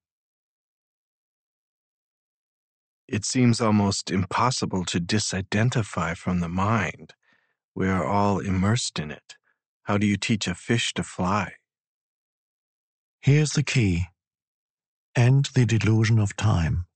[3.07, 7.13] It seems almost impossible to disidentify from the mind.
[7.75, 9.35] We are all immersed in it.
[9.83, 11.53] How do you teach a fish to fly?
[13.21, 14.07] Here's the key
[15.15, 16.87] end the delusion of time.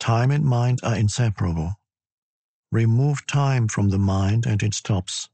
[0.00, 1.74] Time and mind are inseparable.
[2.72, 5.28] Remove time from the mind and it stops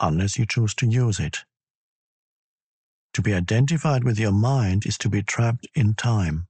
[0.00, 1.38] unless you choose to use it.
[3.14, 6.46] To be identified with your mind is to be trapped in time.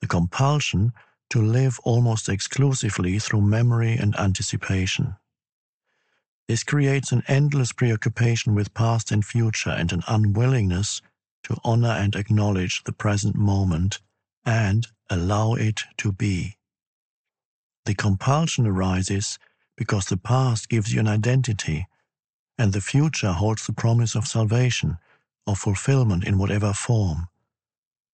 [0.00, 0.92] The compulsion
[1.30, 5.16] to live almost exclusively through memory and anticipation.
[6.48, 11.00] This creates an endless preoccupation with past and future and an unwillingness
[11.44, 14.00] to honor and acknowledge the present moment
[14.44, 16.56] and allow it to be.
[17.86, 19.38] The compulsion arises
[19.76, 21.86] because the past gives you an identity
[22.58, 24.98] and the future holds the promise of salvation,
[25.46, 27.28] of fulfillment in whatever form.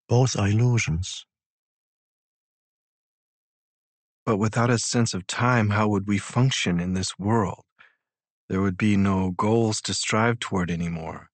[0.09, 1.27] Both are illusions.
[4.27, 7.65] But without a sense of time, how would we function in this world?
[8.49, 11.29] There would be no goals to strive toward anymore.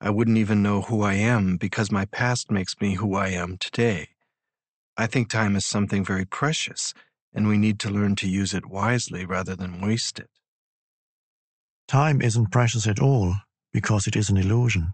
[0.00, 3.56] I wouldn't even know who I am because my past makes me who I am
[3.56, 4.08] today.
[4.96, 6.94] I think time is something very precious,
[7.32, 10.30] and we need to learn to use it wisely rather than waste it.
[11.88, 13.34] Time isn't precious at all
[13.72, 14.92] because it is an illusion.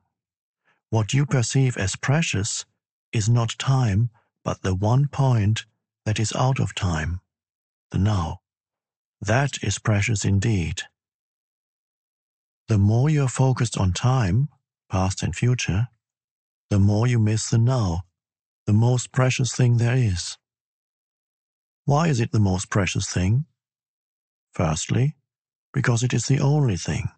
[0.90, 2.66] What you perceive as precious
[3.12, 4.11] is not time,
[4.44, 5.64] but the one point
[6.05, 7.20] that is out of time,
[7.90, 8.40] the now.
[9.20, 10.83] That is precious indeed.
[12.68, 14.48] The more you are focused on time,
[14.90, 15.88] past and future,
[16.68, 18.02] the more you miss the now,
[18.66, 20.37] the most precious thing there is.
[21.85, 23.46] Why is it the most precious thing?
[24.52, 25.16] Firstly,
[25.72, 27.08] because it is the only thing.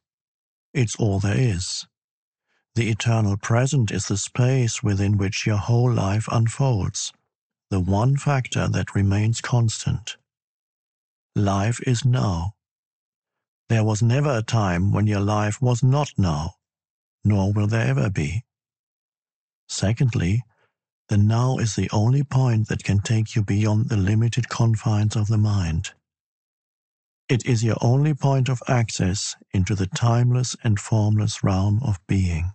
[0.73, 1.87] It's all there is.
[2.75, 7.13] The eternal present is the space within which your whole life unfolds,
[7.71, 10.17] the one factor that remains constant.
[11.37, 12.55] Life is now.
[13.69, 16.55] There was never a time when your life was not now,
[17.25, 18.45] nor will there ever be.
[19.69, 20.43] Secondly,
[21.09, 25.29] the now is the only point that can take you beyond the limited confines of
[25.29, 25.93] the mind.
[27.27, 32.53] It is your only point of access into the timeless and formless realm of being.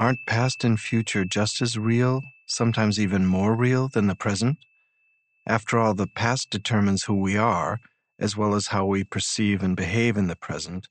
[0.00, 4.58] Aren't past and future just as real, sometimes even more real than the present?
[5.46, 7.78] After all, the past determines who we are,
[8.18, 10.88] as well as how we perceive and behave in the present,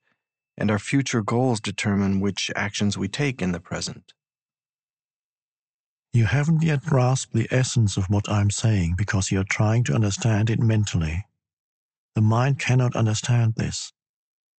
[0.57, 4.13] and our future goals determine which actions we take in the present.
[6.13, 10.49] You haven't yet grasped the essence of what I'm saying because you're trying to understand
[10.49, 11.25] it mentally.
[12.15, 13.93] The mind cannot understand this.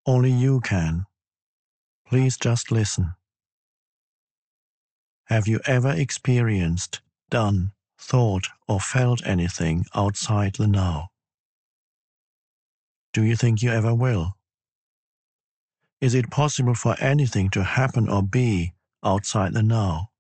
[0.06, 1.06] Only you can.
[2.08, 3.16] Please just listen.
[5.26, 11.10] Have you ever experienced, done, thought, or felt anything outside the now?
[13.12, 14.38] Do you think you ever will?
[16.00, 18.74] Is it possible for anything to happen or be
[19.04, 20.11] outside the now?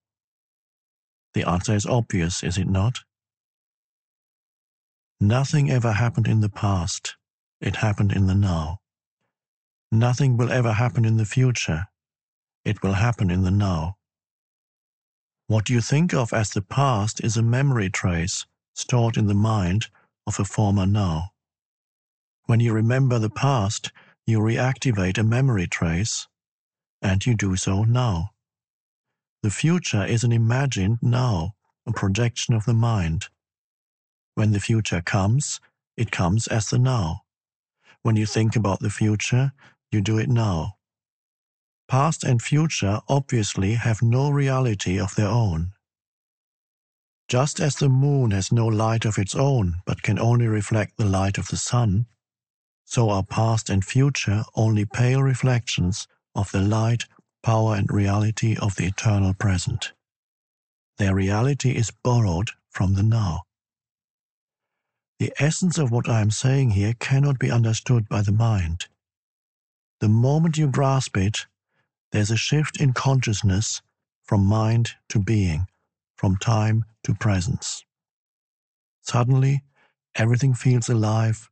[1.33, 2.99] The answer is obvious, is it not?
[5.19, 7.15] Nothing ever happened in the past.
[7.61, 8.79] It happened in the now.
[9.91, 11.87] Nothing will ever happen in the future.
[12.65, 13.97] It will happen in the now.
[15.47, 19.87] What you think of as the past is a memory trace stored in the mind
[20.25, 21.31] of a former now.
[22.45, 23.91] When you remember the past,
[24.25, 26.27] you reactivate a memory trace,
[27.01, 28.30] and you do so now.
[29.43, 31.55] The future is an imagined now,
[31.87, 33.25] a projection of the mind.
[34.35, 35.59] When the future comes,
[35.97, 37.23] it comes as the now.
[38.03, 39.53] When you think about the future,
[39.91, 40.77] you do it now.
[41.87, 45.71] Past and future obviously have no reality of their own.
[47.27, 51.05] Just as the moon has no light of its own, but can only reflect the
[51.05, 52.05] light of the sun,
[52.85, 57.05] so are past and future only pale reflections of the light,
[57.43, 59.93] power, and reality of the eternal present.
[60.97, 63.43] Their reality is borrowed from the now.
[65.19, 68.87] The essence of what I am saying here cannot be understood by the mind.
[69.99, 71.45] The moment you grasp it,
[72.11, 73.81] there's a shift in consciousness
[74.23, 75.67] from mind to being,
[76.15, 77.83] from time to presence.
[79.01, 79.63] Suddenly,
[80.15, 81.49] everything feels alive,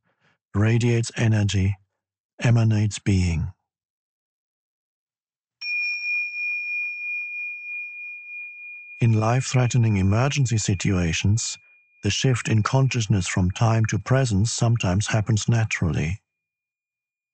[0.54, 1.76] radiates energy,
[2.40, 3.52] emanates being.
[9.00, 11.56] In life threatening emergency situations,
[12.02, 16.20] the shift in consciousness from time to presence sometimes happens naturally.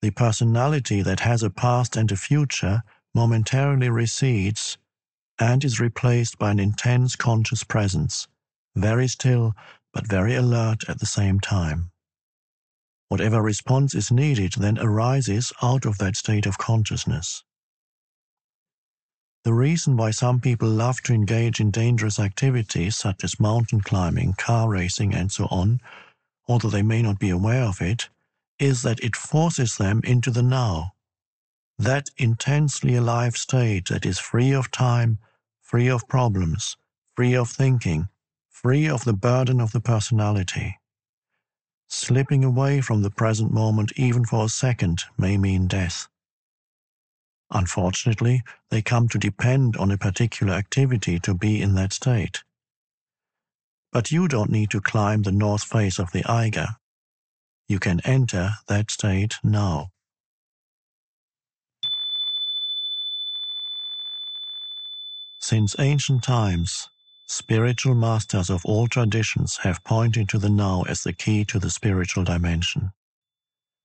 [0.01, 2.85] The personality that has a past and a future
[3.17, 4.79] momentarily recedes
[5.41, 8.29] and is replaced by an intense conscious presence,
[8.77, 9.53] very still
[9.93, 11.91] but very alert at the same time.
[13.09, 17.43] Whatever response is needed then arises out of that state of consciousness.
[19.47, 24.33] The reason why some people love to engage in dangerous activities such as mountain climbing,
[24.33, 25.81] car racing, and so on,
[26.49, 28.09] although they may not be aware of it,
[28.59, 30.95] is that it forces them into the now.
[31.79, 35.21] That intensely alive state that is free of time,
[35.63, 36.77] free of problems,
[37.15, 38.09] free of thinking,
[38.49, 40.81] free of the burden of the personality.
[41.87, 46.09] Slipping away from the present moment even for a second may mean death.
[47.51, 52.43] Unfortunately, they come to depend on a particular activity to be in that state.
[53.93, 56.77] But you don't need to climb the north face of the Eiger.
[57.69, 59.91] You can enter that state now.
[65.41, 66.89] Since ancient times,
[67.29, 71.71] spiritual masters of all traditions have pointed to the now as the key to the
[71.71, 72.91] spiritual dimension.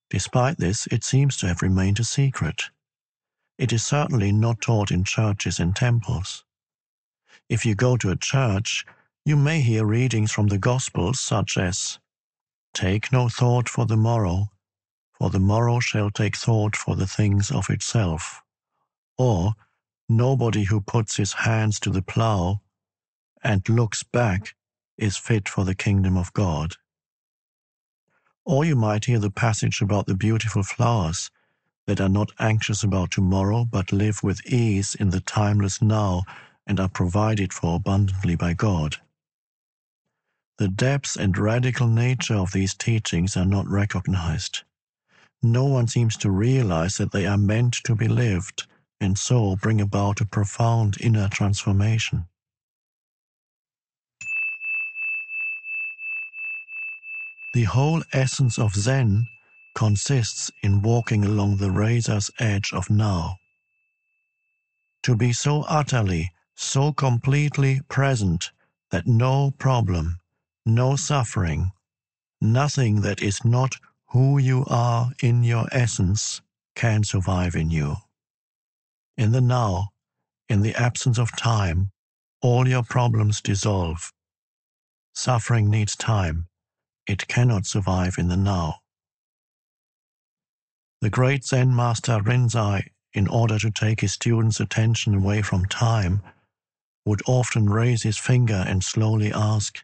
[0.10, 2.64] Despite this, it seems to have remained a secret.
[3.62, 6.44] It is certainly not taught in churches and temples.
[7.48, 8.84] If you go to a church,
[9.24, 12.00] you may hear readings from the Gospels such as,
[12.74, 14.50] Take no thought for the morrow,
[15.14, 18.42] for the morrow shall take thought for the things of itself.
[19.16, 19.54] Or,
[20.10, 22.62] Nobody who puts his hands to the plow
[23.44, 24.56] and looks back
[24.98, 26.78] is fit for the kingdom of God.
[28.44, 31.30] Or you might hear the passage about the beautiful flowers
[31.88, 36.24] that are not anxious about tomorrow, but live with ease in the timeless now
[36.68, 38.98] and are provided for abundantly by God.
[40.58, 44.64] The depth and radical nature of these teachings are not recognized.
[45.42, 48.68] No one seems to realize that they are meant to be lived
[49.00, 52.28] and so bring about a profound inner transformation.
[57.54, 59.28] The whole essence of Zen
[59.74, 63.38] consists in walking along the razor's edge of now.
[65.04, 68.52] To be so utterly, so completely present
[68.92, 70.20] that no problem,
[70.66, 71.72] no suffering,
[72.40, 73.76] nothing that is not
[74.10, 76.42] who you are in your essence
[76.76, 77.96] can survive in you.
[79.18, 79.90] In the now,
[80.50, 81.92] in the absence of time,
[82.42, 84.12] all your problems dissolve.
[85.14, 86.48] Suffering needs time.
[87.08, 88.81] It cannot survive in the now.
[91.02, 96.22] The great Zen master Rinzai, in order to take his students' attention away from time,
[97.06, 99.84] would often raise his finger and slowly ask,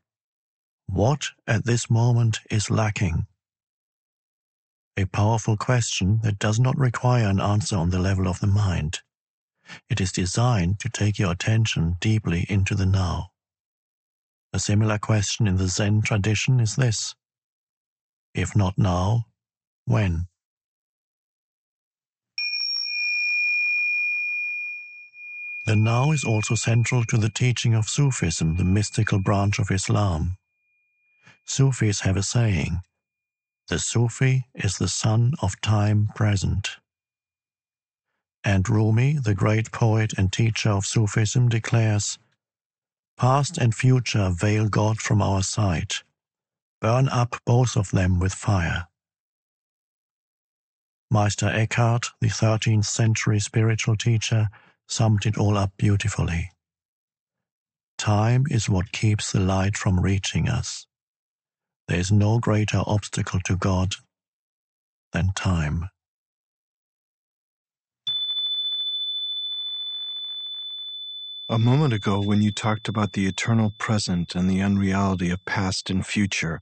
[0.85, 3.25] What at this moment is lacking?
[4.95, 8.99] A powerful question that does not require an answer on the level of the mind.
[9.89, 13.31] It is designed to take your attention deeply into the now.
[14.53, 17.15] A similar question in the Zen tradition is this
[18.35, 19.25] If not now,
[19.85, 20.27] when?
[25.67, 30.37] The now is also central to the teaching of Sufism, the mystical branch of Islam.
[31.45, 32.79] Sufis have a saying
[33.67, 36.77] the Sufi is the son of time present.
[38.45, 42.17] And Rumi, the great poet and teacher of Sufism, declares
[43.17, 46.03] Past and future veil God from our sight.
[46.79, 48.87] Burn up both of them with fire.
[51.11, 54.47] Meister Eckhart, the 13th century spiritual teacher,
[54.87, 56.51] summed it all up beautifully.
[57.97, 60.87] Time is what keeps the light from reaching us.
[61.87, 63.95] There is no greater obstacle to God
[65.13, 65.89] than time.
[71.49, 75.89] A moment ago, when you talked about the eternal present and the unreality of past
[75.89, 76.59] and future,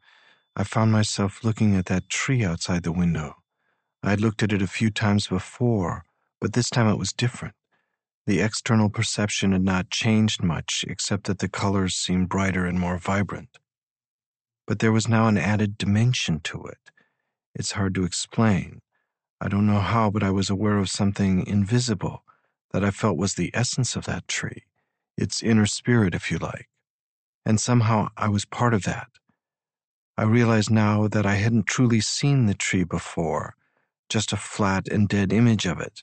[0.55, 3.35] I found myself looking at that tree outside the window.
[4.03, 6.03] I had looked at it a few times before,
[6.39, 7.55] but this time it was different.
[8.27, 12.97] The external perception had not changed much, except that the colors seemed brighter and more
[12.97, 13.59] vibrant.
[14.65, 16.91] But there was now an added dimension to it.
[17.53, 18.81] It's hard to explain.
[19.39, 22.23] I don't know how, but I was aware of something invisible
[22.71, 24.63] that I felt was the essence of that tree
[25.17, 26.67] its inner spirit, if you like.
[27.45, 29.07] And somehow I was part of that.
[30.17, 33.55] I realize now that I hadn't truly seen the tree before,
[34.09, 36.01] just a flat and dead image of it.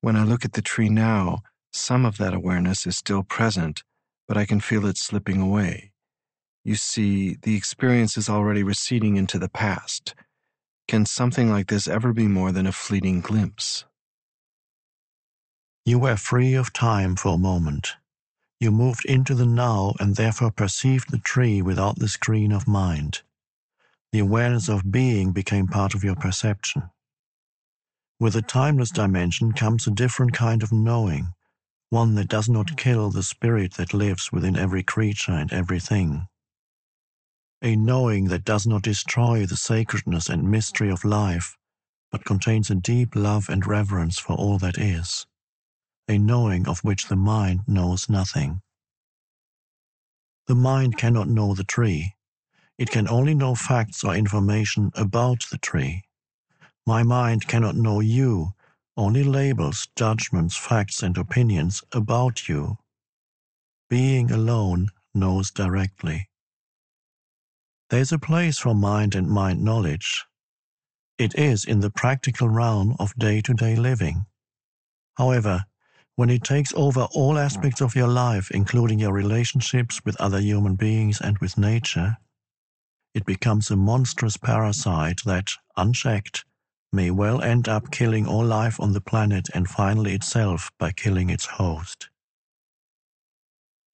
[0.00, 1.38] When I look at the tree now,
[1.72, 3.82] some of that awareness is still present,
[4.26, 5.92] but I can feel it slipping away.
[6.64, 10.14] You see, the experience is already receding into the past.
[10.86, 13.84] Can something like this ever be more than a fleeting glimpse?
[15.84, 17.94] You were free of time for a moment.
[18.60, 23.22] You moved into the now and therefore perceived the tree without the screen of mind.
[24.12, 26.90] The awareness of being became part of your perception.
[28.20, 31.34] With the timeless dimension comes a different kind of knowing,
[31.90, 36.26] one that does not kill the spirit that lives within every creature and everything.
[37.62, 41.56] A knowing that does not destroy the sacredness and mystery of life,
[42.10, 45.26] but contains a deep love and reverence for all that is
[46.08, 48.62] a knowing of which the mind knows nothing.
[50.46, 52.14] The mind cannot know the tree.
[52.78, 56.07] It can only know facts or information about the tree.
[56.88, 58.54] My mind cannot know you,
[58.96, 62.78] only labels, judgments, facts, and opinions about you.
[63.90, 66.30] Being alone knows directly.
[67.90, 70.24] There's a place for mind and mind knowledge.
[71.18, 74.24] It is in the practical realm of day to day living.
[75.18, 75.66] However,
[76.16, 80.74] when it takes over all aspects of your life, including your relationships with other human
[80.74, 82.16] beings and with nature,
[83.12, 86.46] it becomes a monstrous parasite that, unchecked,
[86.92, 91.30] may well end up killing all life on the planet and finally itself by killing
[91.30, 92.08] its host.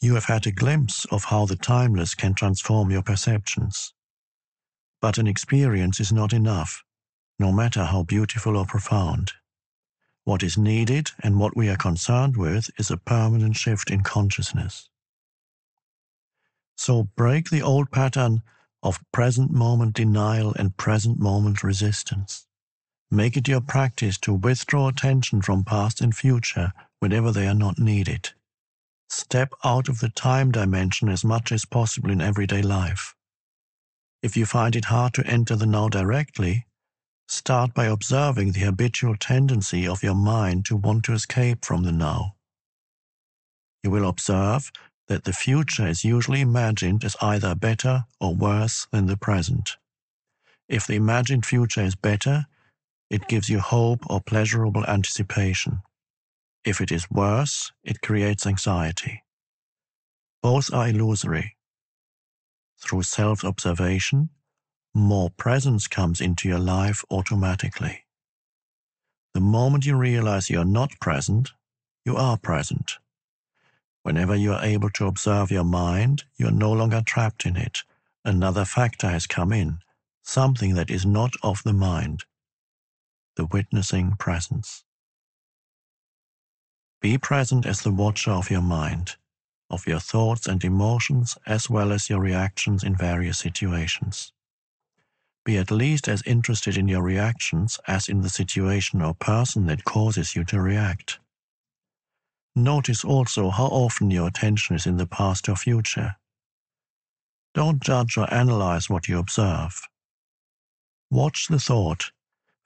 [0.00, 3.94] You have had a glimpse of how the timeless can transform your perceptions.
[5.00, 6.84] But an experience is not enough,
[7.38, 9.32] no matter how beautiful or profound.
[10.24, 14.88] What is needed and what we are concerned with is a permanent shift in consciousness.
[16.76, 18.42] So break the old pattern
[18.82, 22.46] of present moment denial and present moment resistance.
[23.14, 27.78] Make it your practice to withdraw attention from past and future whenever they are not
[27.78, 28.30] needed.
[29.08, 33.14] Step out of the time dimension as much as possible in everyday life.
[34.22, 36.66] If you find it hard to enter the now directly,
[37.28, 41.92] Start by observing the habitual tendency of your mind to want to escape from the
[41.92, 42.36] now.
[43.82, 44.70] You will observe
[45.08, 49.76] that the future is usually imagined as either better or worse than the present.
[50.68, 52.46] If the imagined future is better,
[53.10, 55.82] it gives you hope or pleasurable anticipation.
[56.64, 59.22] If it is worse, it creates anxiety.
[60.42, 61.56] Both are illusory.
[62.78, 64.30] Through self observation,
[64.94, 68.04] more presence comes into your life automatically.
[69.34, 71.52] The moment you realize you are not present,
[72.04, 72.98] you are present.
[74.02, 77.80] Whenever you are able to observe your mind, you are no longer trapped in it.
[78.24, 79.78] Another factor has come in,
[80.22, 82.24] something that is not of the mind,
[83.36, 84.84] the witnessing presence.
[87.00, 89.16] Be present as the watcher of your mind,
[89.68, 94.32] of your thoughts and emotions, as well as your reactions in various situations.
[95.44, 99.84] Be at least as interested in your reactions as in the situation or person that
[99.84, 101.18] causes you to react.
[102.56, 106.16] Notice also how often your attention is in the past or future.
[107.52, 109.82] Don't judge or analyze what you observe.
[111.10, 112.10] Watch the thought,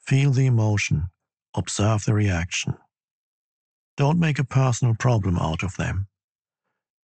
[0.08, 1.10] feel the emotion,
[1.54, 2.74] observe the reaction.
[3.98, 6.06] Don't make a personal problem out of them.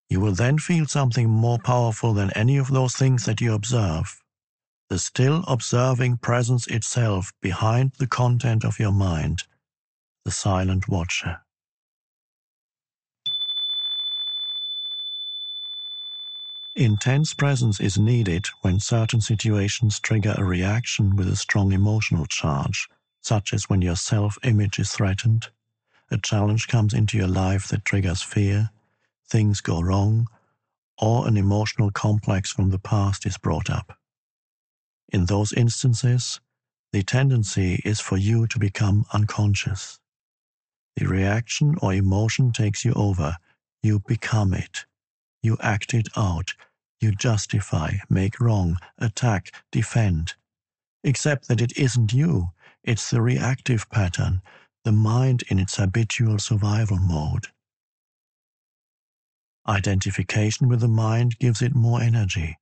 [0.09, 4.23] You will then feel something more powerful than any of those things that you observe.
[4.89, 9.43] The still observing presence itself behind the content of your mind,
[10.25, 11.43] the silent watcher.
[16.75, 22.89] Intense presence is needed when certain situations trigger a reaction with a strong emotional charge,
[23.25, 25.49] such as when your self image is threatened,
[26.11, 28.71] a challenge comes into your life that triggers fear,
[29.29, 30.29] things go wrong,
[31.01, 33.99] or an emotional complex from the past is brought up.
[35.13, 36.41] In those instances,
[36.93, 40.01] the tendency is for you to become unconscious.
[40.97, 43.37] The reaction or emotion takes you over,
[43.83, 44.87] you become it.
[45.43, 46.53] You act it out.
[47.01, 50.35] You justify, make wrong, attack, defend.
[51.05, 52.51] Except that it isn't you.
[52.85, 54.43] It's the reactive pattern,
[54.85, 57.49] the mind in its habitual survival mode.
[59.69, 62.59] Identification with the mind gives it more energy.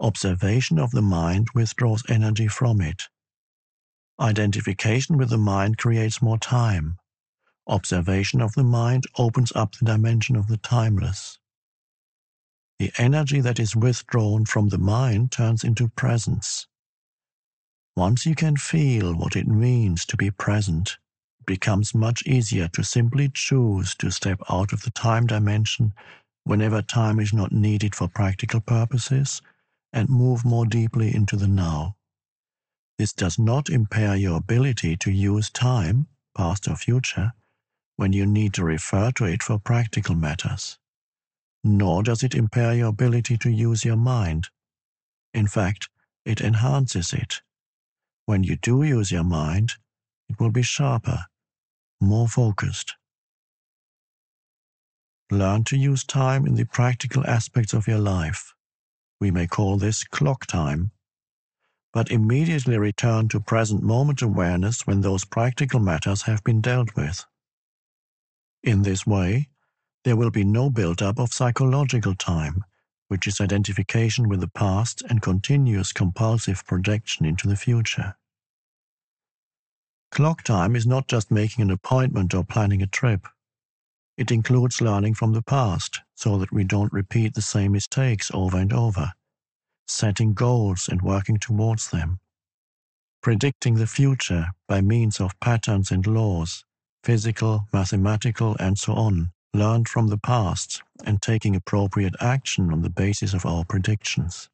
[0.00, 3.04] Observation of the mind withdraws energy from it.
[4.20, 6.98] Identification with the mind creates more time.
[7.68, 11.38] Observation of the mind opens up the dimension of the timeless.
[12.78, 16.66] The energy that is withdrawn from the mind turns into presence.
[17.96, 20.98] Once you can feel what it means to be present,
[21.40, 25.94] it becomes much easier to simply choose to step out of the time dimension
[26.44, 29.42] whenever time is not needed for practical purposes
[29.92, 31.96] and move more deeply into the now.
[32.98, 37.32] This does not impair your ability to use time, past or future,
[37.96, 40.78] when you need to refer to it for practical matters
[41.64, 44.48] nor does it impair your ability to use your mind.
[45.32, 45.88] In fact,
[46.26, 47.40] it enhances it.
[48.26, 49.72] When you do use your mind,
[50.28, 51.26] it will be sharper,
[52.00, 52.94] more focused.
[55.30, 58.54] Learn to use time in the practical aspects of your life.
[59.20, 60.90] We may call this clock time.
[61.92, 67.24] But immediately return to present moment awareness when those practical matters have been dealt with.
[68.62, 69.48] In this way,
[70.04, 72.64] there will be no build-up of psychological time,
[73.14, 78.16] which is identification with the past and continuous compulsive projection into the future.
[80.10, 83.28] Clock time is not just making an appointment or planning a trip.
[84.16, 88.58] It includes learning from the past so that we don't repeat the same mistakes over
[88.58, 89.12] and over,
[89.86, 92.18] setting goals and working towards them,
[93.22, 96.64] predicting the future by means of patterns and laws,
[97.04, 102.90] physical, mathematical, and so on, learned from the past, and taking appropriate action on the
[102.90, 104.50] basis of our predictions.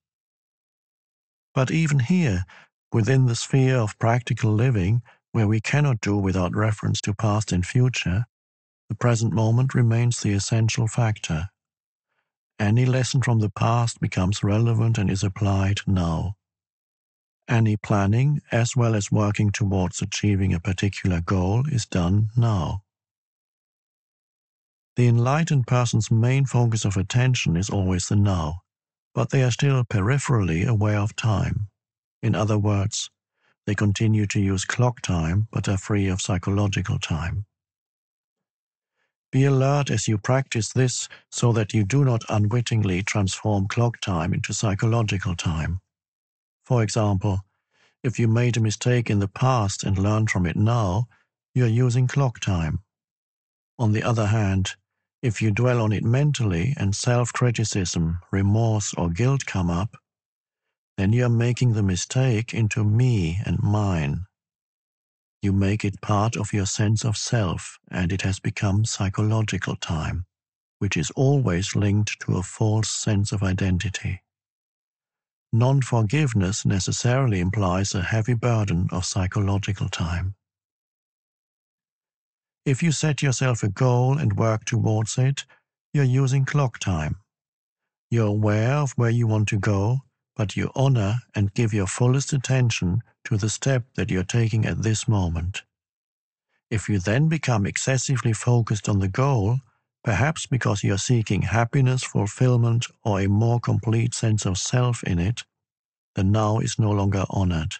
[1.55, 2.44] But even here,
[2.92, 7.64] within the sphere of practical living, where we cannot do without reference to past and
[7.64, 8.26] future,
[8.88, 11.48] the present moment remains the essential factor.
[12.59, 16.34] Any lesson from the past becomes relevant and is applied now.
[17.48, 22.82] Any planning, as well as working towards achieving a particular goal, is done now.
[24.97, 28.62] The enlightened person's main focus of attention is always the now,
[29.14, 31.68] but they are still peripherally aware of time.
[32.22, 33.11] In other words,
[33.66, 37.47] they continue to use clock time but are free of psychological time.
[39.32, 44.34] Be alert as you practice this so that you do not unwittingly transform clock time
[44.34, 45.80] into psychological time.
[46.64, 47.41] For example,
[48.03, 51.07] if you made a mistake in the past and learned from it now,
[51.55, 52.80] you are using clock time.
[53.81, 54.76] On the other hand,
[55.22, 59.97] if you dwell on it mentally and self criticism, remorse, or guilt come up,
[60.99, 64.26] then you are making the mistake into me and mine.
[65.41, 70.26] You make it part of your sense of self, and it has become psychological time,
[70.78, 74.20] which is always linked to a false sense of identity.
[75.55, 80.35] Non forgiveness necessarily implies a heavy burden of psychological time.
[82.67, 85.45] If you set yourself a goal and work towards it,
[85.95, 87.17] you're using clock time.
[88.11, 90.01] You're aware of where you want to go,
[90.37, 94.83] but you honor and give your fullest attention to the step that you're taking at
[94.83, 95.63] this moment.
[96.71, 99.61] If you then become excessively focused on the goal,
[100.05, 105.45] perhaps because you're seeking happiness, fulfillment, or a more complete sense of self in it,
[106.15, 107.75] the now is no longer honored.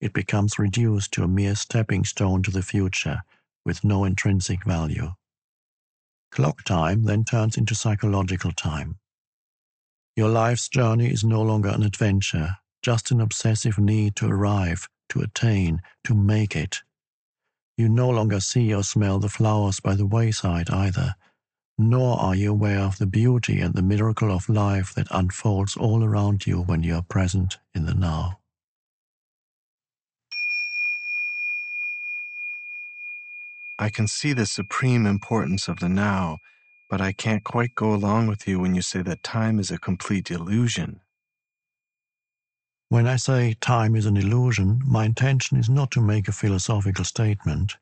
[0.00, 3.22] It becomes reduced to a mere stepping stone to the future
[3.64, 5.12] with no intrinsic value.
[6.30, 8.98] Clock time then turns into psychological time.
[10.16, 15.20] Your life's journey is no longer an adventure, just an obsessive need to arrive, to
[15.20, 16.82] attain, to make it.
[17.76, 21.16] You no longer see or smell the flowers by the wayside either,
[21.76, 26.04] nor are you aware of the beauty and the miracle of life that unfolds all
[26.04, 28.38] around you when you are present in the now.
[33.78, 36.38] I can see the supreme importance of the now,
[36.88, 39.78] but I can't quite go along with you when you say that time is a
[39.78, 41.00] complete illusion.
[42.88, 47.04] When I say time is an illusion, my intention is not to make a philosophical
[47.04, 47.76] statement.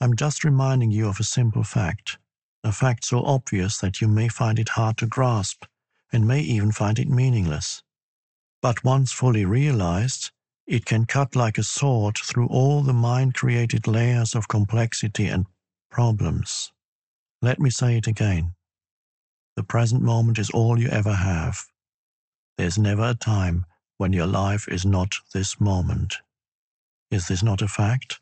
[0.00, 2.18] I'm just reminding you of a simple fact,
[2.62, 5.64] a fact so obvious that you may find it hard to grasp
[6.12, 7.82] and may even find it meaningless.
[8.62, 10.30] But once fully realized,
[10.66, 15.46] it can cut like a sword through all the mind created layers of complexity and
[15.90, 16.72] problems.
[17.42, 18.54] Let me say it again.
[19.56, 21.58] The present moment is all you ever have.
[22.58, 23.66] There's never a time
[23.98, 26.16] when your life is not this moment.
[27.10, 28.20] Is this not a fact?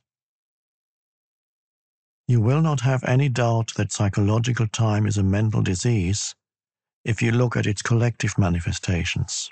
[2.29, 6.35] You will not have any doubt that psychological time is a mental disease
[7.05, 9.51] if you look at its collective manifestations.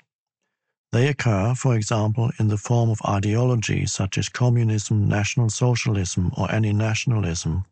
[0.93, 6.51] They occur, for example, in the form of ideology such as communism, National Socialism, or
[6.51, 7.65] any nationalism,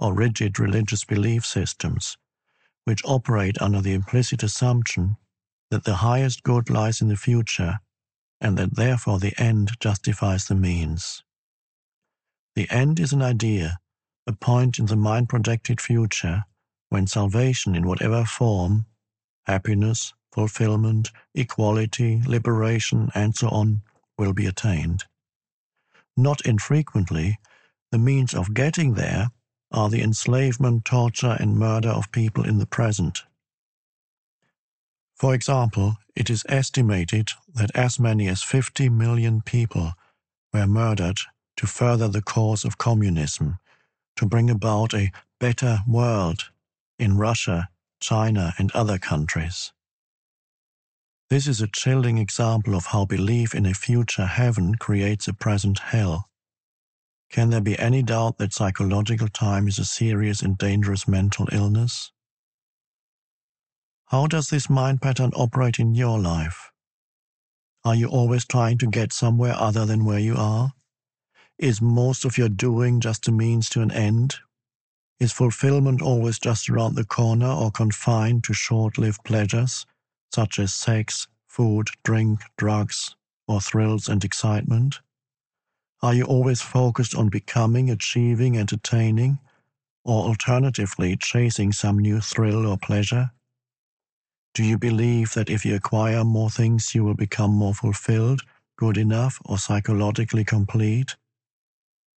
[0.00, 2.16] or rigid religious belief systems,
[2.86, 5.18] which operate under the implicit assumption
[5.70, 7.78] that the highest good lies in the future
[8.40, 11.22] and that therefore the end justifies the means.
[12.56, 13.80] The end is an idea,
[14.26, 16.44] a point in the mind projected future
[16.88, 18.86] when salvation in whatever form,
[19.44, 23.82] happiness, fulfillment, equality, liberation, and so on
[24.18, 25.04] will be attained.
[26.16, 27.38] Not infrequently,
[27.90, 29.30] the means of getting there
[29.70, 33.22] are the enslavement, torture, and murder of people in the present.
[35.14, 39.92] For example, it is estimated that as many as 50 million people
[40.52, 41.18] were murdered
[41.56, 43.58] to further the cause of communism,
[44.16, 46.50] to bring about a better world
[46.98, 47.68] in Russia,
[48.00, 49.72] China, and other countries.
[51.32, 55.78] This is a chilling example of how belief in a future heaven creates a present
[55.78, 56.28] hell.
[57.30, 62.12] Can there be any doubt that psychological time is a serious and dangerous mental illness?
[64.08, 66.70] How does this mind pattern operate in your life?
[67.82, 70.74] Are you always trying to get somewhere other than where you are?
[71.58, 74.34] Is most of your doing just a means to an end?
[75.18, 79.86] Is fulfillment always just around the corner or confined to short lived pleasures?
[80.34, 83.14] Such as sex, food, drink, drugs,
[83.46, 85.00] or thrills and excitement?
[86.02, 89.38] Are you always focused on becoming, achieving, entertaining,
[90.04, 93.30] or alternatively chasing some new thrill or pleasure?
[94.54, 98.40] Do you believe that if you acquire more things, you will become more fulfilled,
[98.76, 101.16] good enough, or psychologically complete?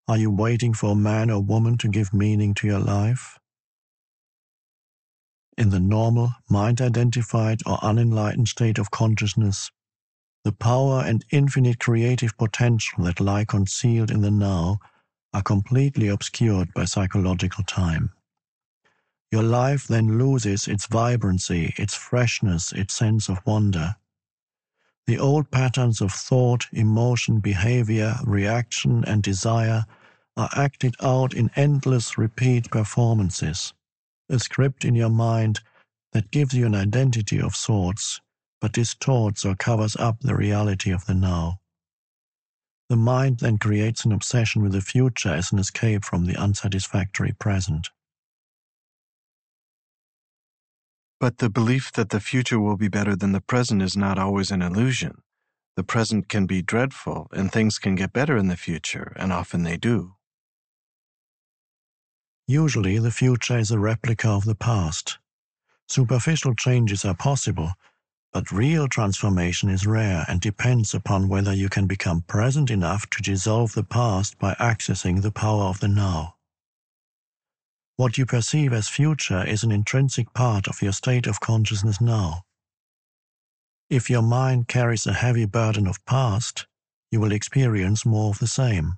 [0.09, 3.39] Are you waiting for a man or woman to give meaning to your life?
[5.57, 9.71] In the normal, mind identified or unenlightened state of consciousness,
[10.45, 14.79] the power and infinite creative potential that lie concealed in the now
[15.33, 18.13] are completely obscured by psychological time.
[19.33, 23.97] Your life then loses its vibrancy, its freshness, its sense of wonder.
[25.07, 29.87] The old patterns of thought, emotion, behavior, reaction, and desire
[30.37, 33.73] are acted out in endless repeat performances
[34.29, 35.61] a script in your mind
[36.13, 38.21] that gives you an identity of sorts,
[38.61, 41.61] but distorts or covers up the reality of the now.
[42.89, 47.33] The mind then creates an obsession with the future as an escape from the unsatisfactory
[47.33, 47.89] present.
[51.19, 54.51] But the belief that the future will be better than the present is not always
[54.51, 55.23] an illusion.
[55.77, 59.63] The present can be dreadful, and things can get better in the future, and often
[59.63, 60.15] they do.
[62.47, 65.19] Usually, the future is a replica of the past.
[65.89, 67.73] Superficial changes are possible,
[68.33, 73.23] but real transformation is rare and depends upon whether you can become present enough to
[73.23, 76.35] dissolve the past by accessing the power of the now.
[77.97, 82.43] What you perceive as future is an intrinsic part of your state of consciousness now.
[83.89, 86.67] If your mind carries a heavy burden of past,
[87.11, 88.95] you will experience more of the same.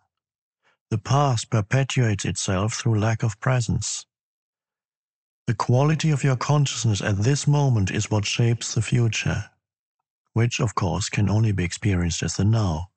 [0.91, 4.07] The past perpetuates itself through lack of presence.
[5.47, 9.51] The quality of your consciousness at this moment is what shapes the future,
[10.35, 12.89] which, of course, can only be experienced as the now.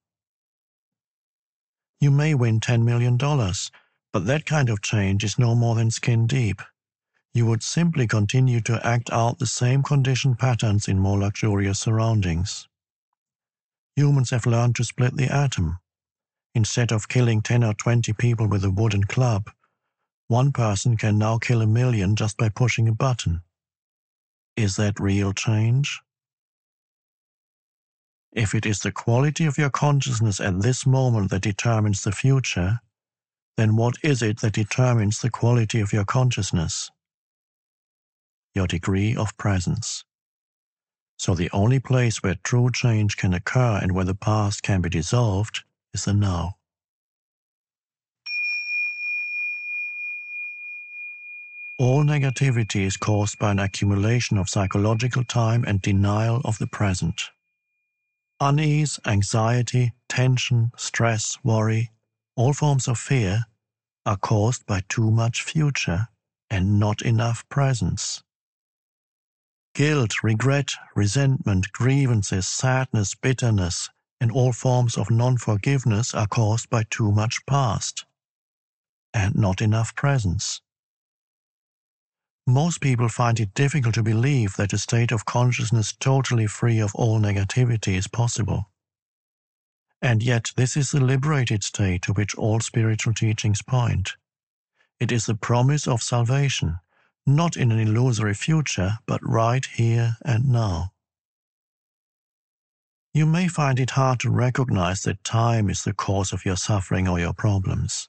[2.02, 6.28] You may win $10 million, but that kind of change is no more than skin
[6.28, 6.62] deep.
[7.34, 12.68] you would simply continue to act out the same conditioned patterns in more luxurious surroundings.
[13.96, 15.80] Humans have learned to split the atom.
[16.56, 19.52] Instead of killing 10 or 20 people with a wooden club,
[20.28, 23.42] one person can now kill a million just by pushing a button.
[24.56, 26.00] Is that real change?
[28.32, 32.80] If it is the quality of your consciousness at this moment that determines the future,
[33.58, 36.92] then what is it that determines the quality of your consciousness?
[38.54, 40.04] Your degree of presence.
[41.18, 44.90] So the only place where true change can occur and where the past can be
[44.90, 45.64] dissolved
[45.94, 46.56] is the now.
[51.78, 57.22] All negativity is caused by an accumulation of psychological time and denial of the present.
[58.42, 61.92] Unease, anxiety, tension, stress, worry,
[62.36, 63.46] all forms of fear
[64.06, 66.08] are caused by too much future
[66.50, 68.24] and not enough presence.
[69.76, 73.90] Guilt, regret, resentment, grievances, sadness, bitterness,
[74.20, 78.06] and all forms of non forgiveness are caused by too much past
[79.14, 80.62] and not enough presence.
[82.46, 86.96] Most people find it difficult to believe that a state of consciousness totally free of
[86.96, 88.70] all negativity is possible.
[90.02, 94.16] And yet, this is the liberated state to which all spiritual teachings point.
[95.00, 96.80] It is the promise of salvation,
[97.26, 100.94] not in an illusory future, but right here and now.
[103.14, 107.08] You may find it hard to recognize that time is the cause of your suffering
[107.08, 108.08] or your problems.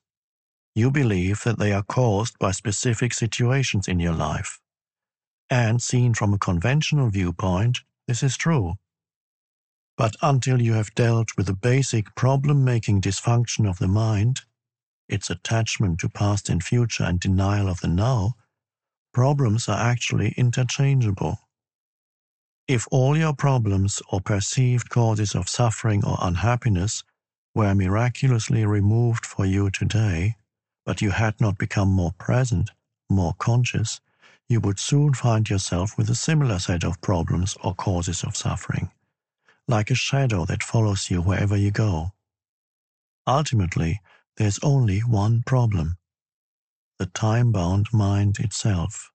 [0.75, 4.61] You believe that they are caused by specific situations in your life.
[5.49, 8.75] And seen from a conventional viewpoint, this is true.
[9.97, 14.43] But until you have dealt with the basic problem making dysfunction of the mind,
[15.09, 18.35] its attachment to past and future and denial of the now,
[19.13, 21.39] problems are actually interchangeable.
[22.71, 27.03] If all your problems or perceived causes of suffering or unhappiness
[27.53, 30.37] were miraculously removed for you today,
[30.87, 32.71] but you had not become more present,
[33.09, 34.01] more conscious,
[34.49, 38.93] you would soon find yourself with a similar set of problems or causes of suffering,
[39.67, 42.13] like a shadow that follows you wherever you go.
[43.27, 44.01] Ultimately,
[44.37, 45.97] there's only one problem
[47.01, 49.11] the time bound mind itself.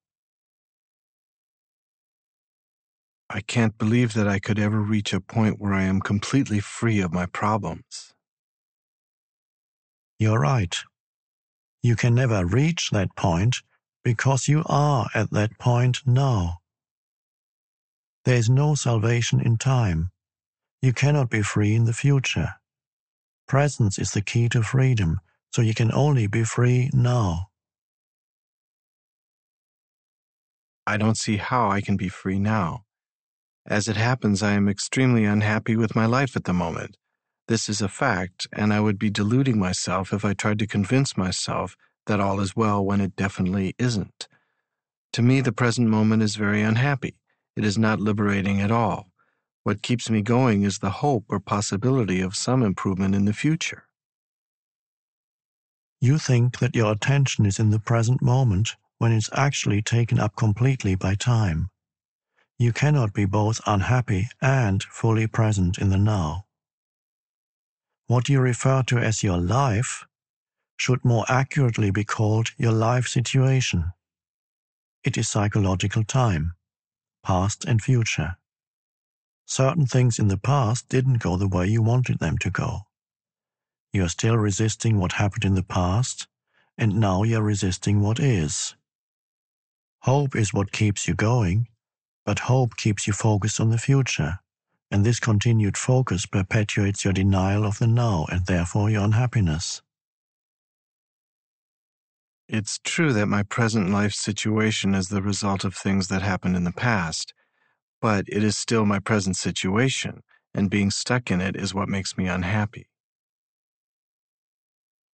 [3.30, 7.02] I can't believe that I could ever reach a point where I am completely free
[7.02, 8.14] of my problems.
[10.20, 10.76] You're right.
[11.82, 13.58] You can never reach that point
[14.04, 16.60] because you are at that point now.
[18.26, 20.12] There is no salvation in time.
[20.82, 22.56] You cannot be free in the future.
[23.48, 25.20] Presence is the key to freedom,
[25.52, 27.48] so you can only be free now.
[30.88, 32.85] I don't see how I can be free now.
[33.68, 36.98] As it happens, I am extremely unhappy with my life at the moment.
[37.48, 41.18] This is a fact, and I would be deluding myself if I tried to convince
[41.18, 44.28] myself that all is well when it definitely isn't.
[45.14, 47.16] To me, the present moment is very unhappy.
[47.56, 49.12] It is not liberating at all.
[49.64, 53.88] What keeps me going is the hope or possibility of some improvement in the future.
[56.00, 60.36] You think that your attention is in the present moment when it's actually taken up
[60.36, 61.70] completely by time.
[62.58, 66.46] You cannot be both unhappy and fully present in the now.
[68.08, 70.06] What you refer to as your life
[70.78, 73.92] should more accurately be called your life situation.
[75.04, 76.54] It is psychological time,
[77.24, 78.38] past and future.
[79.46, 82.82] Certain things in the past didn't go the way you wanted them to go.
[83.92, 86.28] You are still resisting what happened in the past,
[86.78, 88.76] and now you're resisting what is.
[90.04, 91.68] Hope is what keeps you going,
[92.26, 94.40] but hope keeps you focused on the future
[94.92, 99.82] and this continued focus perpetuates your denial of the now and therefore your unhappiness.
[102.48, 106.64] It's true that my present life situation is the result of things that happened in
[106.64, 107.34] the past,
[108.00, 110.22] but it is still my present situation,
[110.54, 112.88] and being stuck in it is what makes me unhappy.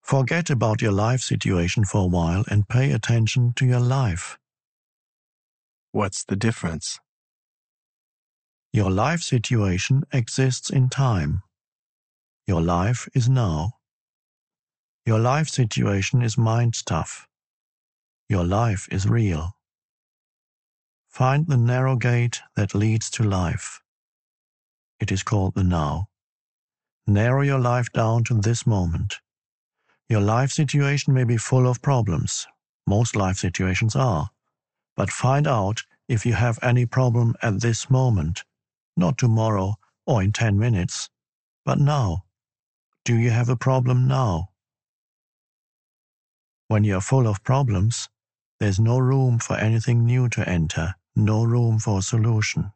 [0.03, 4.37] Forget about your life situation for a while and pay attention to your life.
[5.93, 7.01] What's the difference?
[8.71, 11.43] Your life situation exists in time.
[12.47, 13.73] Your life is now.
[15.05, 17.27] Your life situation is mind stuff.
[18.29, 19.57] Your life is real.
[21.09, 23.81] Find the narrow gate that leads to life.
[25.01, 26.07] It is called the now.
[27.05, 29.15] Narrow your life down to this moment.
[30.07, 32.47] Your life situation may be full of problems.
[32.87, 34.29] Most life situations are
[35.01, 38.43] but find out if you have any problem at this moment,
[38.95, 39.73] not tomorrow
[40.05, 41.09] or in 10 minutes,
[41.65, 42.23] but now.
[43.03, 44.49] Do you have a problem now?
[46.67, 48.09] When you are full of problems,
[48.59, 52.71] there's no room for anything new to enter, no room for a solution.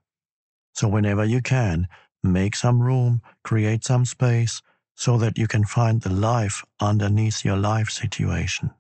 [0.73, 1.88] So whenever you can,
[2.23, 4.63] make some room, create some space,
[4.95, 8.71] so that you can find the life underneath your life situation.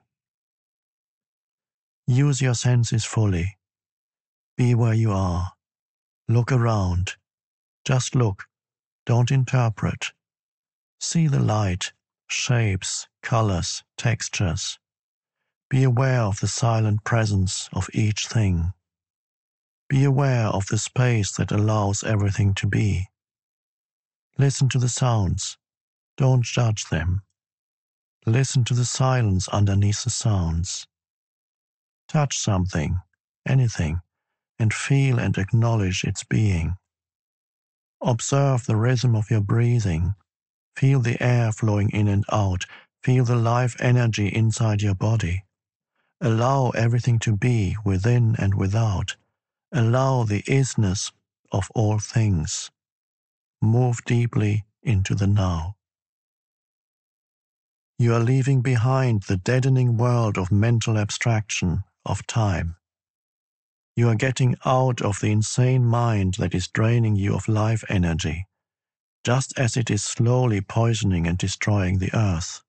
[2.07, 3.57] Use your senses fully.
[4.57, 5.53] Be where you are.
[6.27, 7.13] Look around.
[7.83, 8.45] Just look.
[9.07, 10.13] Don't interpret.
[10.99, 11.93] See the light,
[12.27, 14.77] shapes, colors, textures.
[15.69, 18.73] Be aware of the silent presence of each thing.
[19.89, 23.07] Be aware of the space that allows everything to be.
[24.37, 25.57] Listen to the sounds.
[26.17, 27.23] Don't judge them.
[28.27, 30.87] Listen to the silence underneath the sounds.
[32.07, 33.01] Touch something,
[33.47, 34.01] anything,
[34.59, 36.77] and feel and acknowledge its being.
[38.01, 40.15] Observe the rhythm of your breathing.
[40.77, 42.65] Feel the air flowing in and out.
[43.03, 45.43] Feel the life energy inside your body.
[46.21, 49.15] Allow everything to be within and without.
[49.73, 51.11] Allow the isness
[51.51, 52.71] of all things.
[53.61, 55.75] Move deeply into the now.
[57.99, 62.75] You are leaving behind the deadening world of mental abstraction, of time.
[63.95, 68.47] You are getting out of the insane mind that is draining you of life energy,
[69.25, 72.61] just as it is slowly poisoning and destroying the earth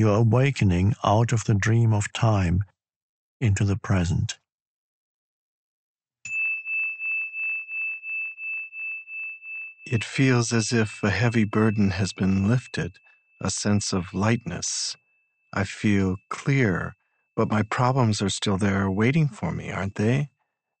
[0.00, 2.64] you are awakening out of the dream of time
[3.40, 4.38] into the present.
[9.86, 12.92] It feels as if a heavy burden has been lifted,
[13.42, 14.96] a sense of lightness.
[15.52, 16.94] I feel clear,
[17.36, 20.30] but my problems are still there waiting for me, aren't they?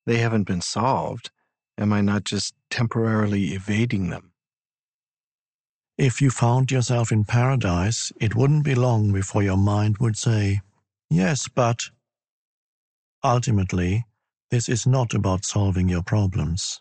[0.06, 1.30] They haven't been solved.
[1.78, 4.32] Am I not just temporarily evading them?
[5.96, 10.60] If you found yourself in paradise, it wouldn't be long before your mind would say,
[11.10, 11.90] Yes, but.
[13.22, 14.06] Ultimately,
[14.50, 16.80] this is not about solving your problems.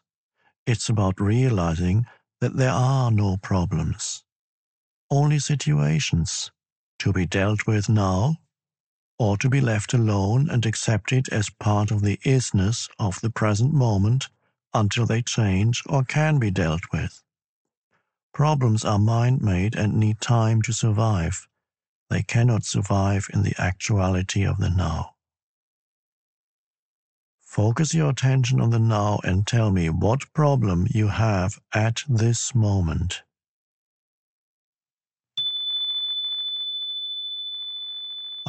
[0.65, 2.05] It's about realizing
[2.39, 4.23] that there are no problems,
[5.11, 6.51] only situations
[6.99, 8.37] to be dealt with now
[9.19, 13.73] or to be left alone and accepted as part of the isness of the present
[13.73, 14.29] moment
[14.73, 17.21] until they change or can be dealt with.
[18.33, 21.47] Problems are mind made and need time to survive.
[22.09, 25.15] They cannot survive in the actuality of the now.
[27.41, 32.55] Focus your attention on the now and tell me what problem you have at this
[32.55, 33.23] moment.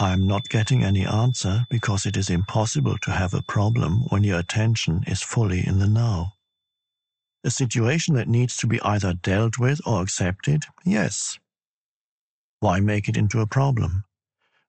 [0.00, 4.24] I am not getting any answer because it is impossible to have a problem when
[4.24, 6.32] your attention is fully in the now.
[7.44, 10.64] A situation that needs to be either dealt with or accepted?
[10.86, 11.38] Yes.
[12.60, 14.04] Why make it into a problem?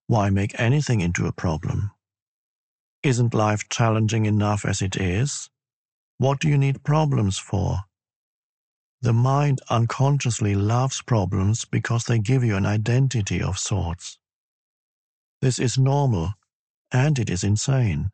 [0.08, 1.92] Why make anything into a problem?
[3.02, 5.50] Isn't life challenging enough as it is?
[6.18, 7.78] What do you need problems for?
[9.02, 14.18] The mind unconsciously loves problems because they give you an identity of sorts.
[15.42, 16.34] This is normal,
[16.92, 18.12] and it is insane.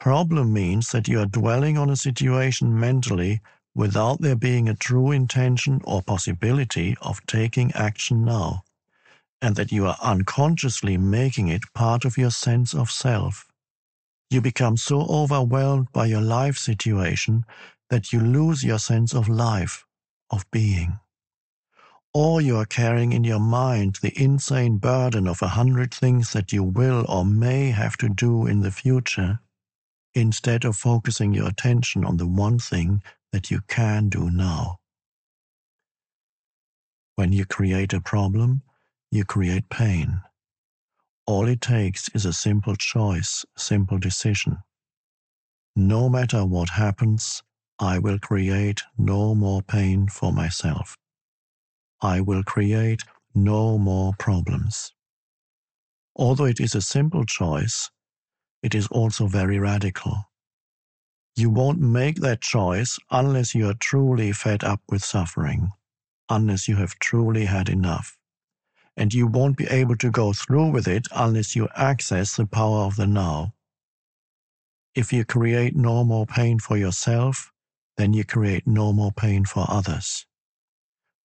[0.00, 3.40] Problem means that you are dwelling on a situation mentally
[3.74, 8.62] without there being a true intention or possibility of taking action now,
[9.40, 13.46] and that you are unconsciously making it part of your sense of self.
[14.30, 17.44] You become so overwhelmed by your life situation
[17.90, 19.86] that you lose your sense of life,
[20.30, 20.98] of being.
[22.20, 26.52] Or you are carrying in your mind the insane burden of a hundred things that
[26.52, 29.38] you will or may have to do in the future
[30.14, 34.80] instead of focusing your attention on the one thing that you can do now.
[37.14, 38.62] When you create a problem,
[39.12, 40.20] you create pain.
[41.24, 44.58] All it takes is a simple choice, simple decision.
[45.76, 47.44] No matter what happens,
[47.78, 50.96] I will create no more pain for myself.
[52.00, 53.02] I will create
[53.34, 54.92] no more problems.
[56.16, 57.90] Although it is a simple choice,
[58.62, 60.24] it is also very radical.
[61.36, 65.72] You won't make that choice unless you are truly fed up with suffering,
[66.28, 68.18] unless you have truly had enough.
[68.96, 72.80] And you won't be able to go through with it unless you access the power
[72.80, 73.54] of the now.
[74.94, 77.52] If you create no more pain for yourself,
[77.96, 80.27] then you create no more pain for others.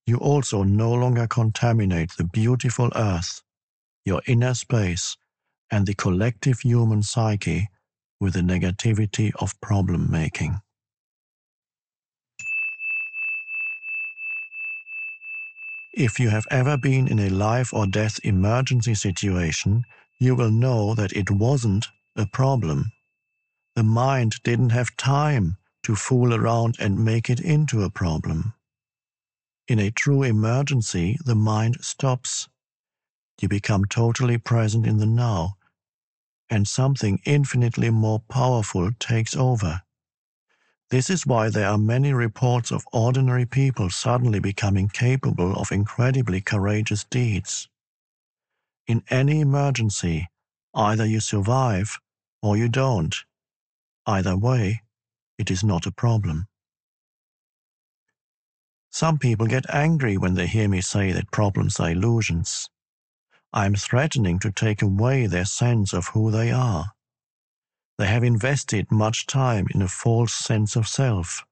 [0.05, 3.41] You also no longer contaminate the beautiful earth,
[4.05, 5.17] your inner space,
[5.71, 7.69] and the collective human psyche
[8.19, 10.59] with the negativity of problem making.
[15.93, 19.85] If you have ever been in a life or death emergency situation,
[20.19, 22.91] you will know that it wasn't a problem.
[23.75, 28.53] The mind didn't have time to fool around and make it into a problem.
[29.67, 32.49] In a true emergency, the mind stops.
[33.39, 35.55] You become totally present in the now,
[36.49, 39.81] and something infinitely more powerful takes over.
[40.89, 46.41] This is why there are many reports of ordinary people suddenly becoming capable of incredibly
[46.41, 47.69] courageous deeds.
[48.85, 50.27] In any emergency,
[50.75, 51.99] either you survive
[52.41, 53.15] or you don't.
[54.05, 54.81] Either way,
[55.37, 56.47] it is not a problem.
[58.93, 62.69] Some people get angry when they hear me say that problems are illusions.
[63.51, 66.91] I am threatening to take away their sense of who they are.
[67.97, 71.43] They have invested much time in a false sense of self.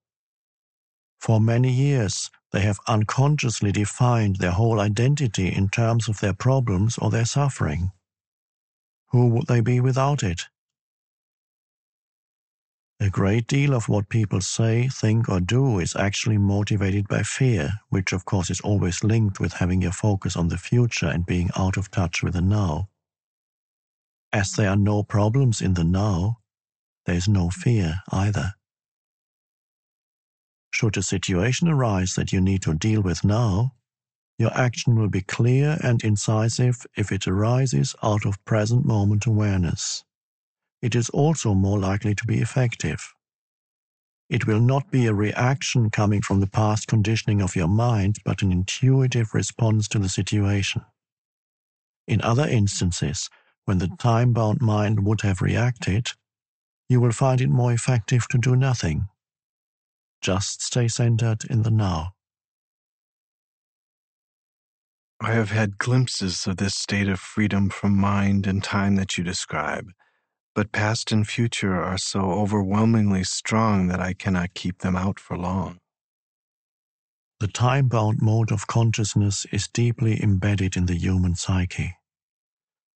[1.19, 6.99] For many years, they have unconsciously defined their whole identity in terms of their problems
[6.99, 7.91] or their suffering.
[9.07, 10.43] Who would they be without it?
[13.01, 17.71] A great deal of what people say, think, or do is actually motivated by fear,
[17.89, 21.49] which of course is always linked with having your focus on the future and being
[21.55, 22.89] out of touch with the now.
[24.31, 26.41] As there are no problems in the now,
[27.07, 28.53] there is no fear either.
[30.71, 33.73] Should a situation arise that you need to deal with now,
[34.37, 40.03] your action will be clear and incisive if it arises out of present moment awareness.
[40.82, 43.13] It is also more likely to be effective.
[44.29, 48.41] It will not be a reaction coming from the past conditioning of your mind, but
[48.41, 50.84] an intuitive response to the situation.
[52.07, 53.29] In other instances,
[53.65, 56.07] when the time bound mind would have reacted,
[56.89, 59.07] you will find it more effective to do nothing.
[60.21, 62.13] Just stay centered in the now.
[65.19, 69.23] I have had glimpses of this state of freedom from mind and time that you
[69.23, 69.91] describe,
[70.53, 75.37] but past and future are so overwhelmingly strong that I cannot keep them out for
[75.37, 75.79] long.
[77.39, 81.95] The time bound mode of consciousness is deeply embedded in the human psyche.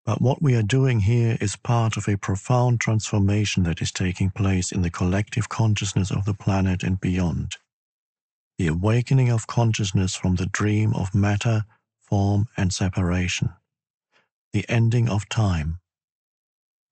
[0.06, 4.30] But what we are doing here is part of a profound transformation that is taking
[4.30, 7.54] place in the collective consciousness of the planet and beyond.
[8.60, 11.66] The awakening of consciousness from the dream of matter,
[12.02, 13.50] form, and separation.
[14.54, 15.80] The ending of time.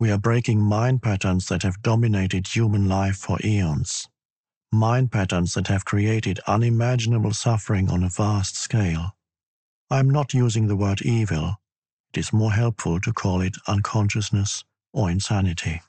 [0.04, 4.10] We are breaking mind patterns that have dominated human life for eons.
[4.70, 9.16] Mind patterns that have created unimaginable suffering on a vast scale.
[9.89, 11.56] I am not using the word evil
[12.14, 15.82] it is more helpful to call it unconsciousness or insanity.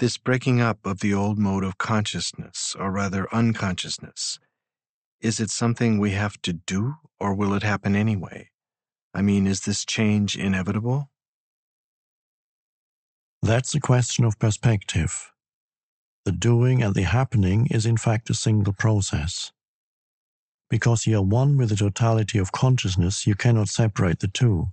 [0.00, 4.40] This breaking up of the old mode of consciousness, or rather unconsciousness,
[5.20, 8.50] is it something we have to do, or will it happen anyway?
[9.14, 11.08] I mean, is this change inevitable?
[13.42, 15.30] That's a question of perspective.
[16.24, 19.52] The doing and the happening is in fact a single process.
[20.70, 24.68] Because you are one with the totality of consciousness, you cannot separate the two.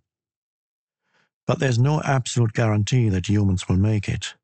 [1.46, 4.36] But there's no absolute guarantee that humans will make it.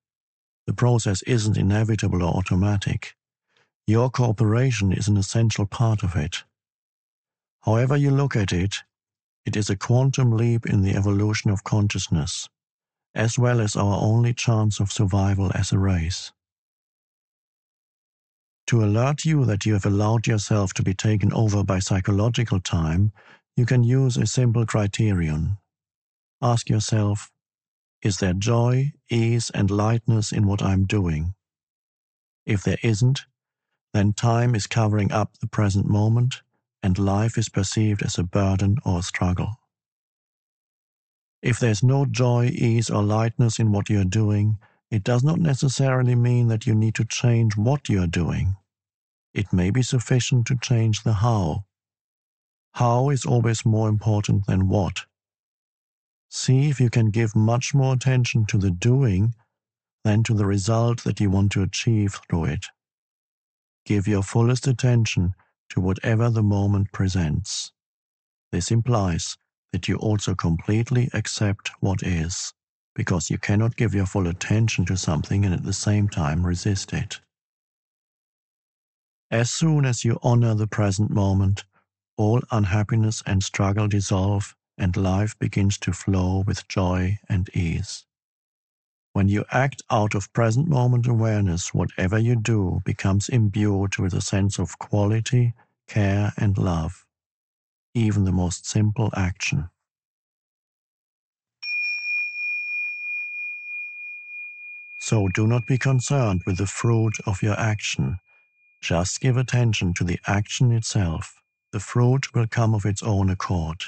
[0.67, 3.15] The process isn't inevitable or automatic.
[3.87, 6.43] Your cooperation is an essential part of it.
[7.61, 8.83] However you look at it,
[9.47, 12.49] it is a quantum leap in the evolution of consciousness,
[13.15, 16.33] as well as our only chance of survival as a race.
[18.67, 23.13] To alert you that you have allowed yourself to be taken over by psychological time,
[23.55, 25.57] you can use a simple criterion.
[26.41, 27.31] Ask yourself,
[28.01, 31.35] is there joy, ease, and lightness in what I'm doing?
[32.45, 33.21] If there isn't,
[33.93, 36.41] then time is covering up the present moment
[36.87, 39.59] and life is perceived as a burden or a struggle.
[41.41, 44.57] If there's no joy, ease, or lightness in what you're doing,
[44.89, 48.55] it does not necessarily mean that you need to change what you are doing.
[49.33, 51.65] It may be sufficient to change the how.
[52.75, 55.01] How is always more important than what.
[56.29, 59.35] See if you can give much more attention to the doing
[60.05, 62.65] than to the result that you want to achieve through it.
[63.85, 65.33] Give your fullest attention
[65.69, 67.71] to whatever the moment presents.
[68.51, 69.37] This implies
[69.71, 72.53] that you also completely accept what is
[72.95, 76.93] because you cannot give your full attention to something and at the same time resist
[76.93, 77.19] it.
[79.29, 81.63] As soon as you honor the present moment,
[82.17, 88.06] all unhappiness and struggle dissolve and life begins to flow with joy and ease.
[89.17, 94.21] When you act out of present moment awareness, whatever you do becomes imbued with a
[94.21, 95.55] sense of quality,
[95.87, 97.03] care, and love,
[97.95, 99.71] even the most simple action.
[104.99, 108.19] So do not be concerned with the fruit of your action.
[108.83, 111.41] Just give attention to the action itself.
[111.71, 113.81] The fruit will come of its own accord.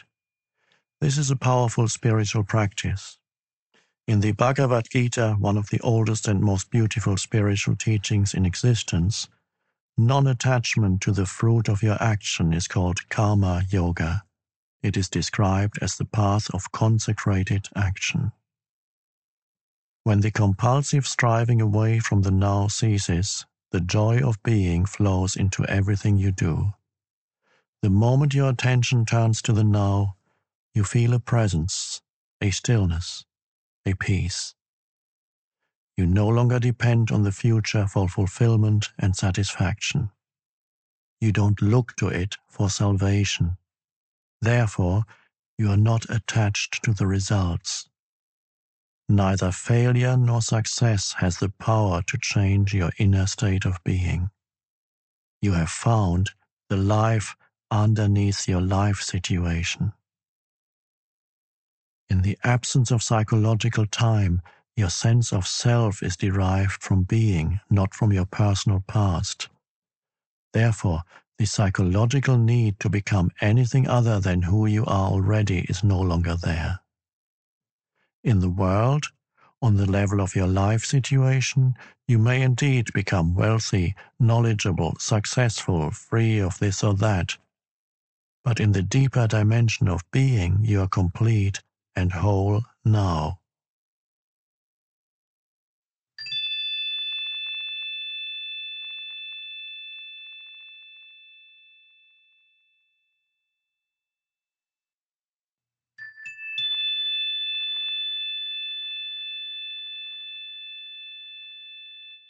[1.02, 3.19] This is a powerful spiritual practice.
[4.10, 9.28] In the Bhagavad Gita, one of the oldest and most beautiful spiritual teachings in existence,
[10.00, 14.24] non attachment to the fruit of your action is called karma yoga.
[14.82, 18.32] It is described as the path of consecrated action.
[20.06, 25.64] When the compulsive striving away from the now ceases, the joy of being flows into
[25.66, 26.74] everything you do.
[27.84, 30.16] The moment your attention turns to the now,
[30.74, 32.02] you feel a presence,
[32.42, 33.24] a stillness,
[33.86, 34.56] a peace.
[35.98, 40.12] You no longer depend on the future for fulfillment and satisfaction.
[41.20, 43.58] You don't look to it for salvation.
[44.42, 45.04] Therefore,
[45.58, 47.90] you are not attached to the results.
[49.10, 54.30] Neither failure nor success has the power to change your inner state of being.
[55.42, 56.30] You have found
[56.70, 57.36] the life
[57.72, 59.94] underneath your life situation.
[62.10, 64.42] In the absence of psychological time,
[64.76, 69.48] your sense of self is derived from being, not from your personal past.
[70.54, 71.04] Therefore,
[71.38, 76.36] the psychological need to become anything other than who you are already is no longer
[76.36, 76.80] there.
[78.24, 79.06] In the world,
[79.62, 81.76] on the level of your life situation,
[82.08, 87.38] you may indeed become wealthy, knowledgeable, successful, free of this or that.
[88.44, 91.62] But in the deeper dimension of being, you are complete
[91.96, 93.40] and whole now.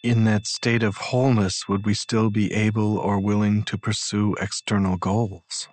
[0.02, 4.98] In that state of wholeness, would we still be able or willing to pursue external
[4.98, 5.68] goals?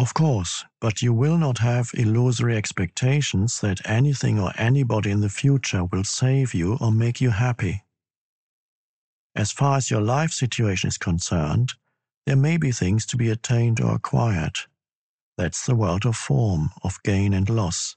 [0.00, 5.28] Of course, but you will not have illusory expectations that anything or anybody in the
[5.28, 7.84] future will save you or make you happy.
[9.36, 11.74] As far as your life situation is concerned,
[12.24, 14.56] there may be things to be attained or acquired.
[15.36, 17.94] That's the world of form, of gain and loss.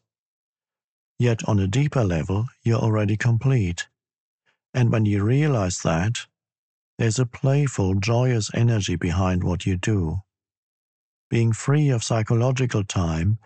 [1.18, 3.88] Yet on a deeper level, you're already complete.
[4.74, 6.28] And when you realize that,
[6.98, 10.18] there's a playful, joyous energy behind what you do.
[11.34, 13.40] Being free of psychological time,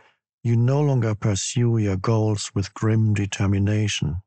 [0.44, 4.18] you no longer pursue your goals with grim determination,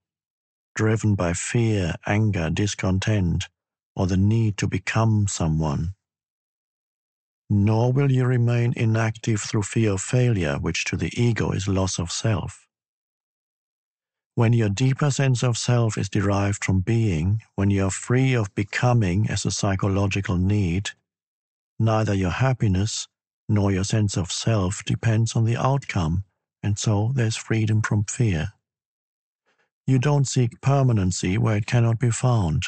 [0.74, 3.51] driven by fear, anger, discontent,
[3.95, 5.93] or the need to become someone.
[7.51, 11.99] Nor will you remain inactive through fear of failure, which to the ego is loss
[11.99, 12.66] of self.
[14.37, 18.55] When your deeper sense of self is derived from being, when you are free of
[18.55, 20.93] becoming as a psychological need,
[21.78, 23.07] neither your happiness
[23.51, 26.22] nor your sense of self depends on the outcome,
[26.62, 28.52] and so there's freedom from fear.
[29.89, 32.62] You don't seek permanency where it cannot be found.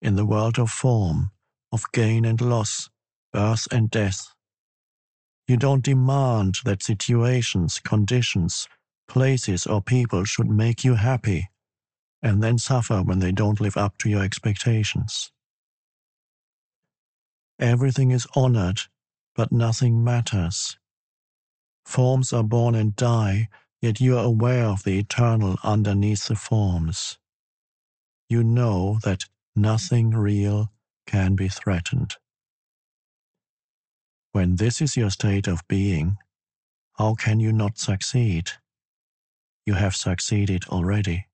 [0.00, 1.30] In the world of form,
[1.70, 2.88] of gain and loss,
[3.34, 4.34] birth and death.
[5.46, 8.66] You don't demand that situations, conditions,
[9.08, 11.50] places, or people should make you happy
[12.22, 15.30] and then suffer when they don't live up to your expectations.
[17.60, 18.80] Everything is honored
[19.38, 20.76] but nothing matters.
[21.86, 23.48] Forms are born and die,
[23.80, 27.18] yet you are aware of the eternal underneath the forms.
[28.28, 30.72] You know that nothing real
[31.06, 32.16] can be threatened.
[34.32, 36.16] When this is your state of being,
[36.94, 38.50] how can you not succeed?
[39.66, 41.27] You have succeeded already.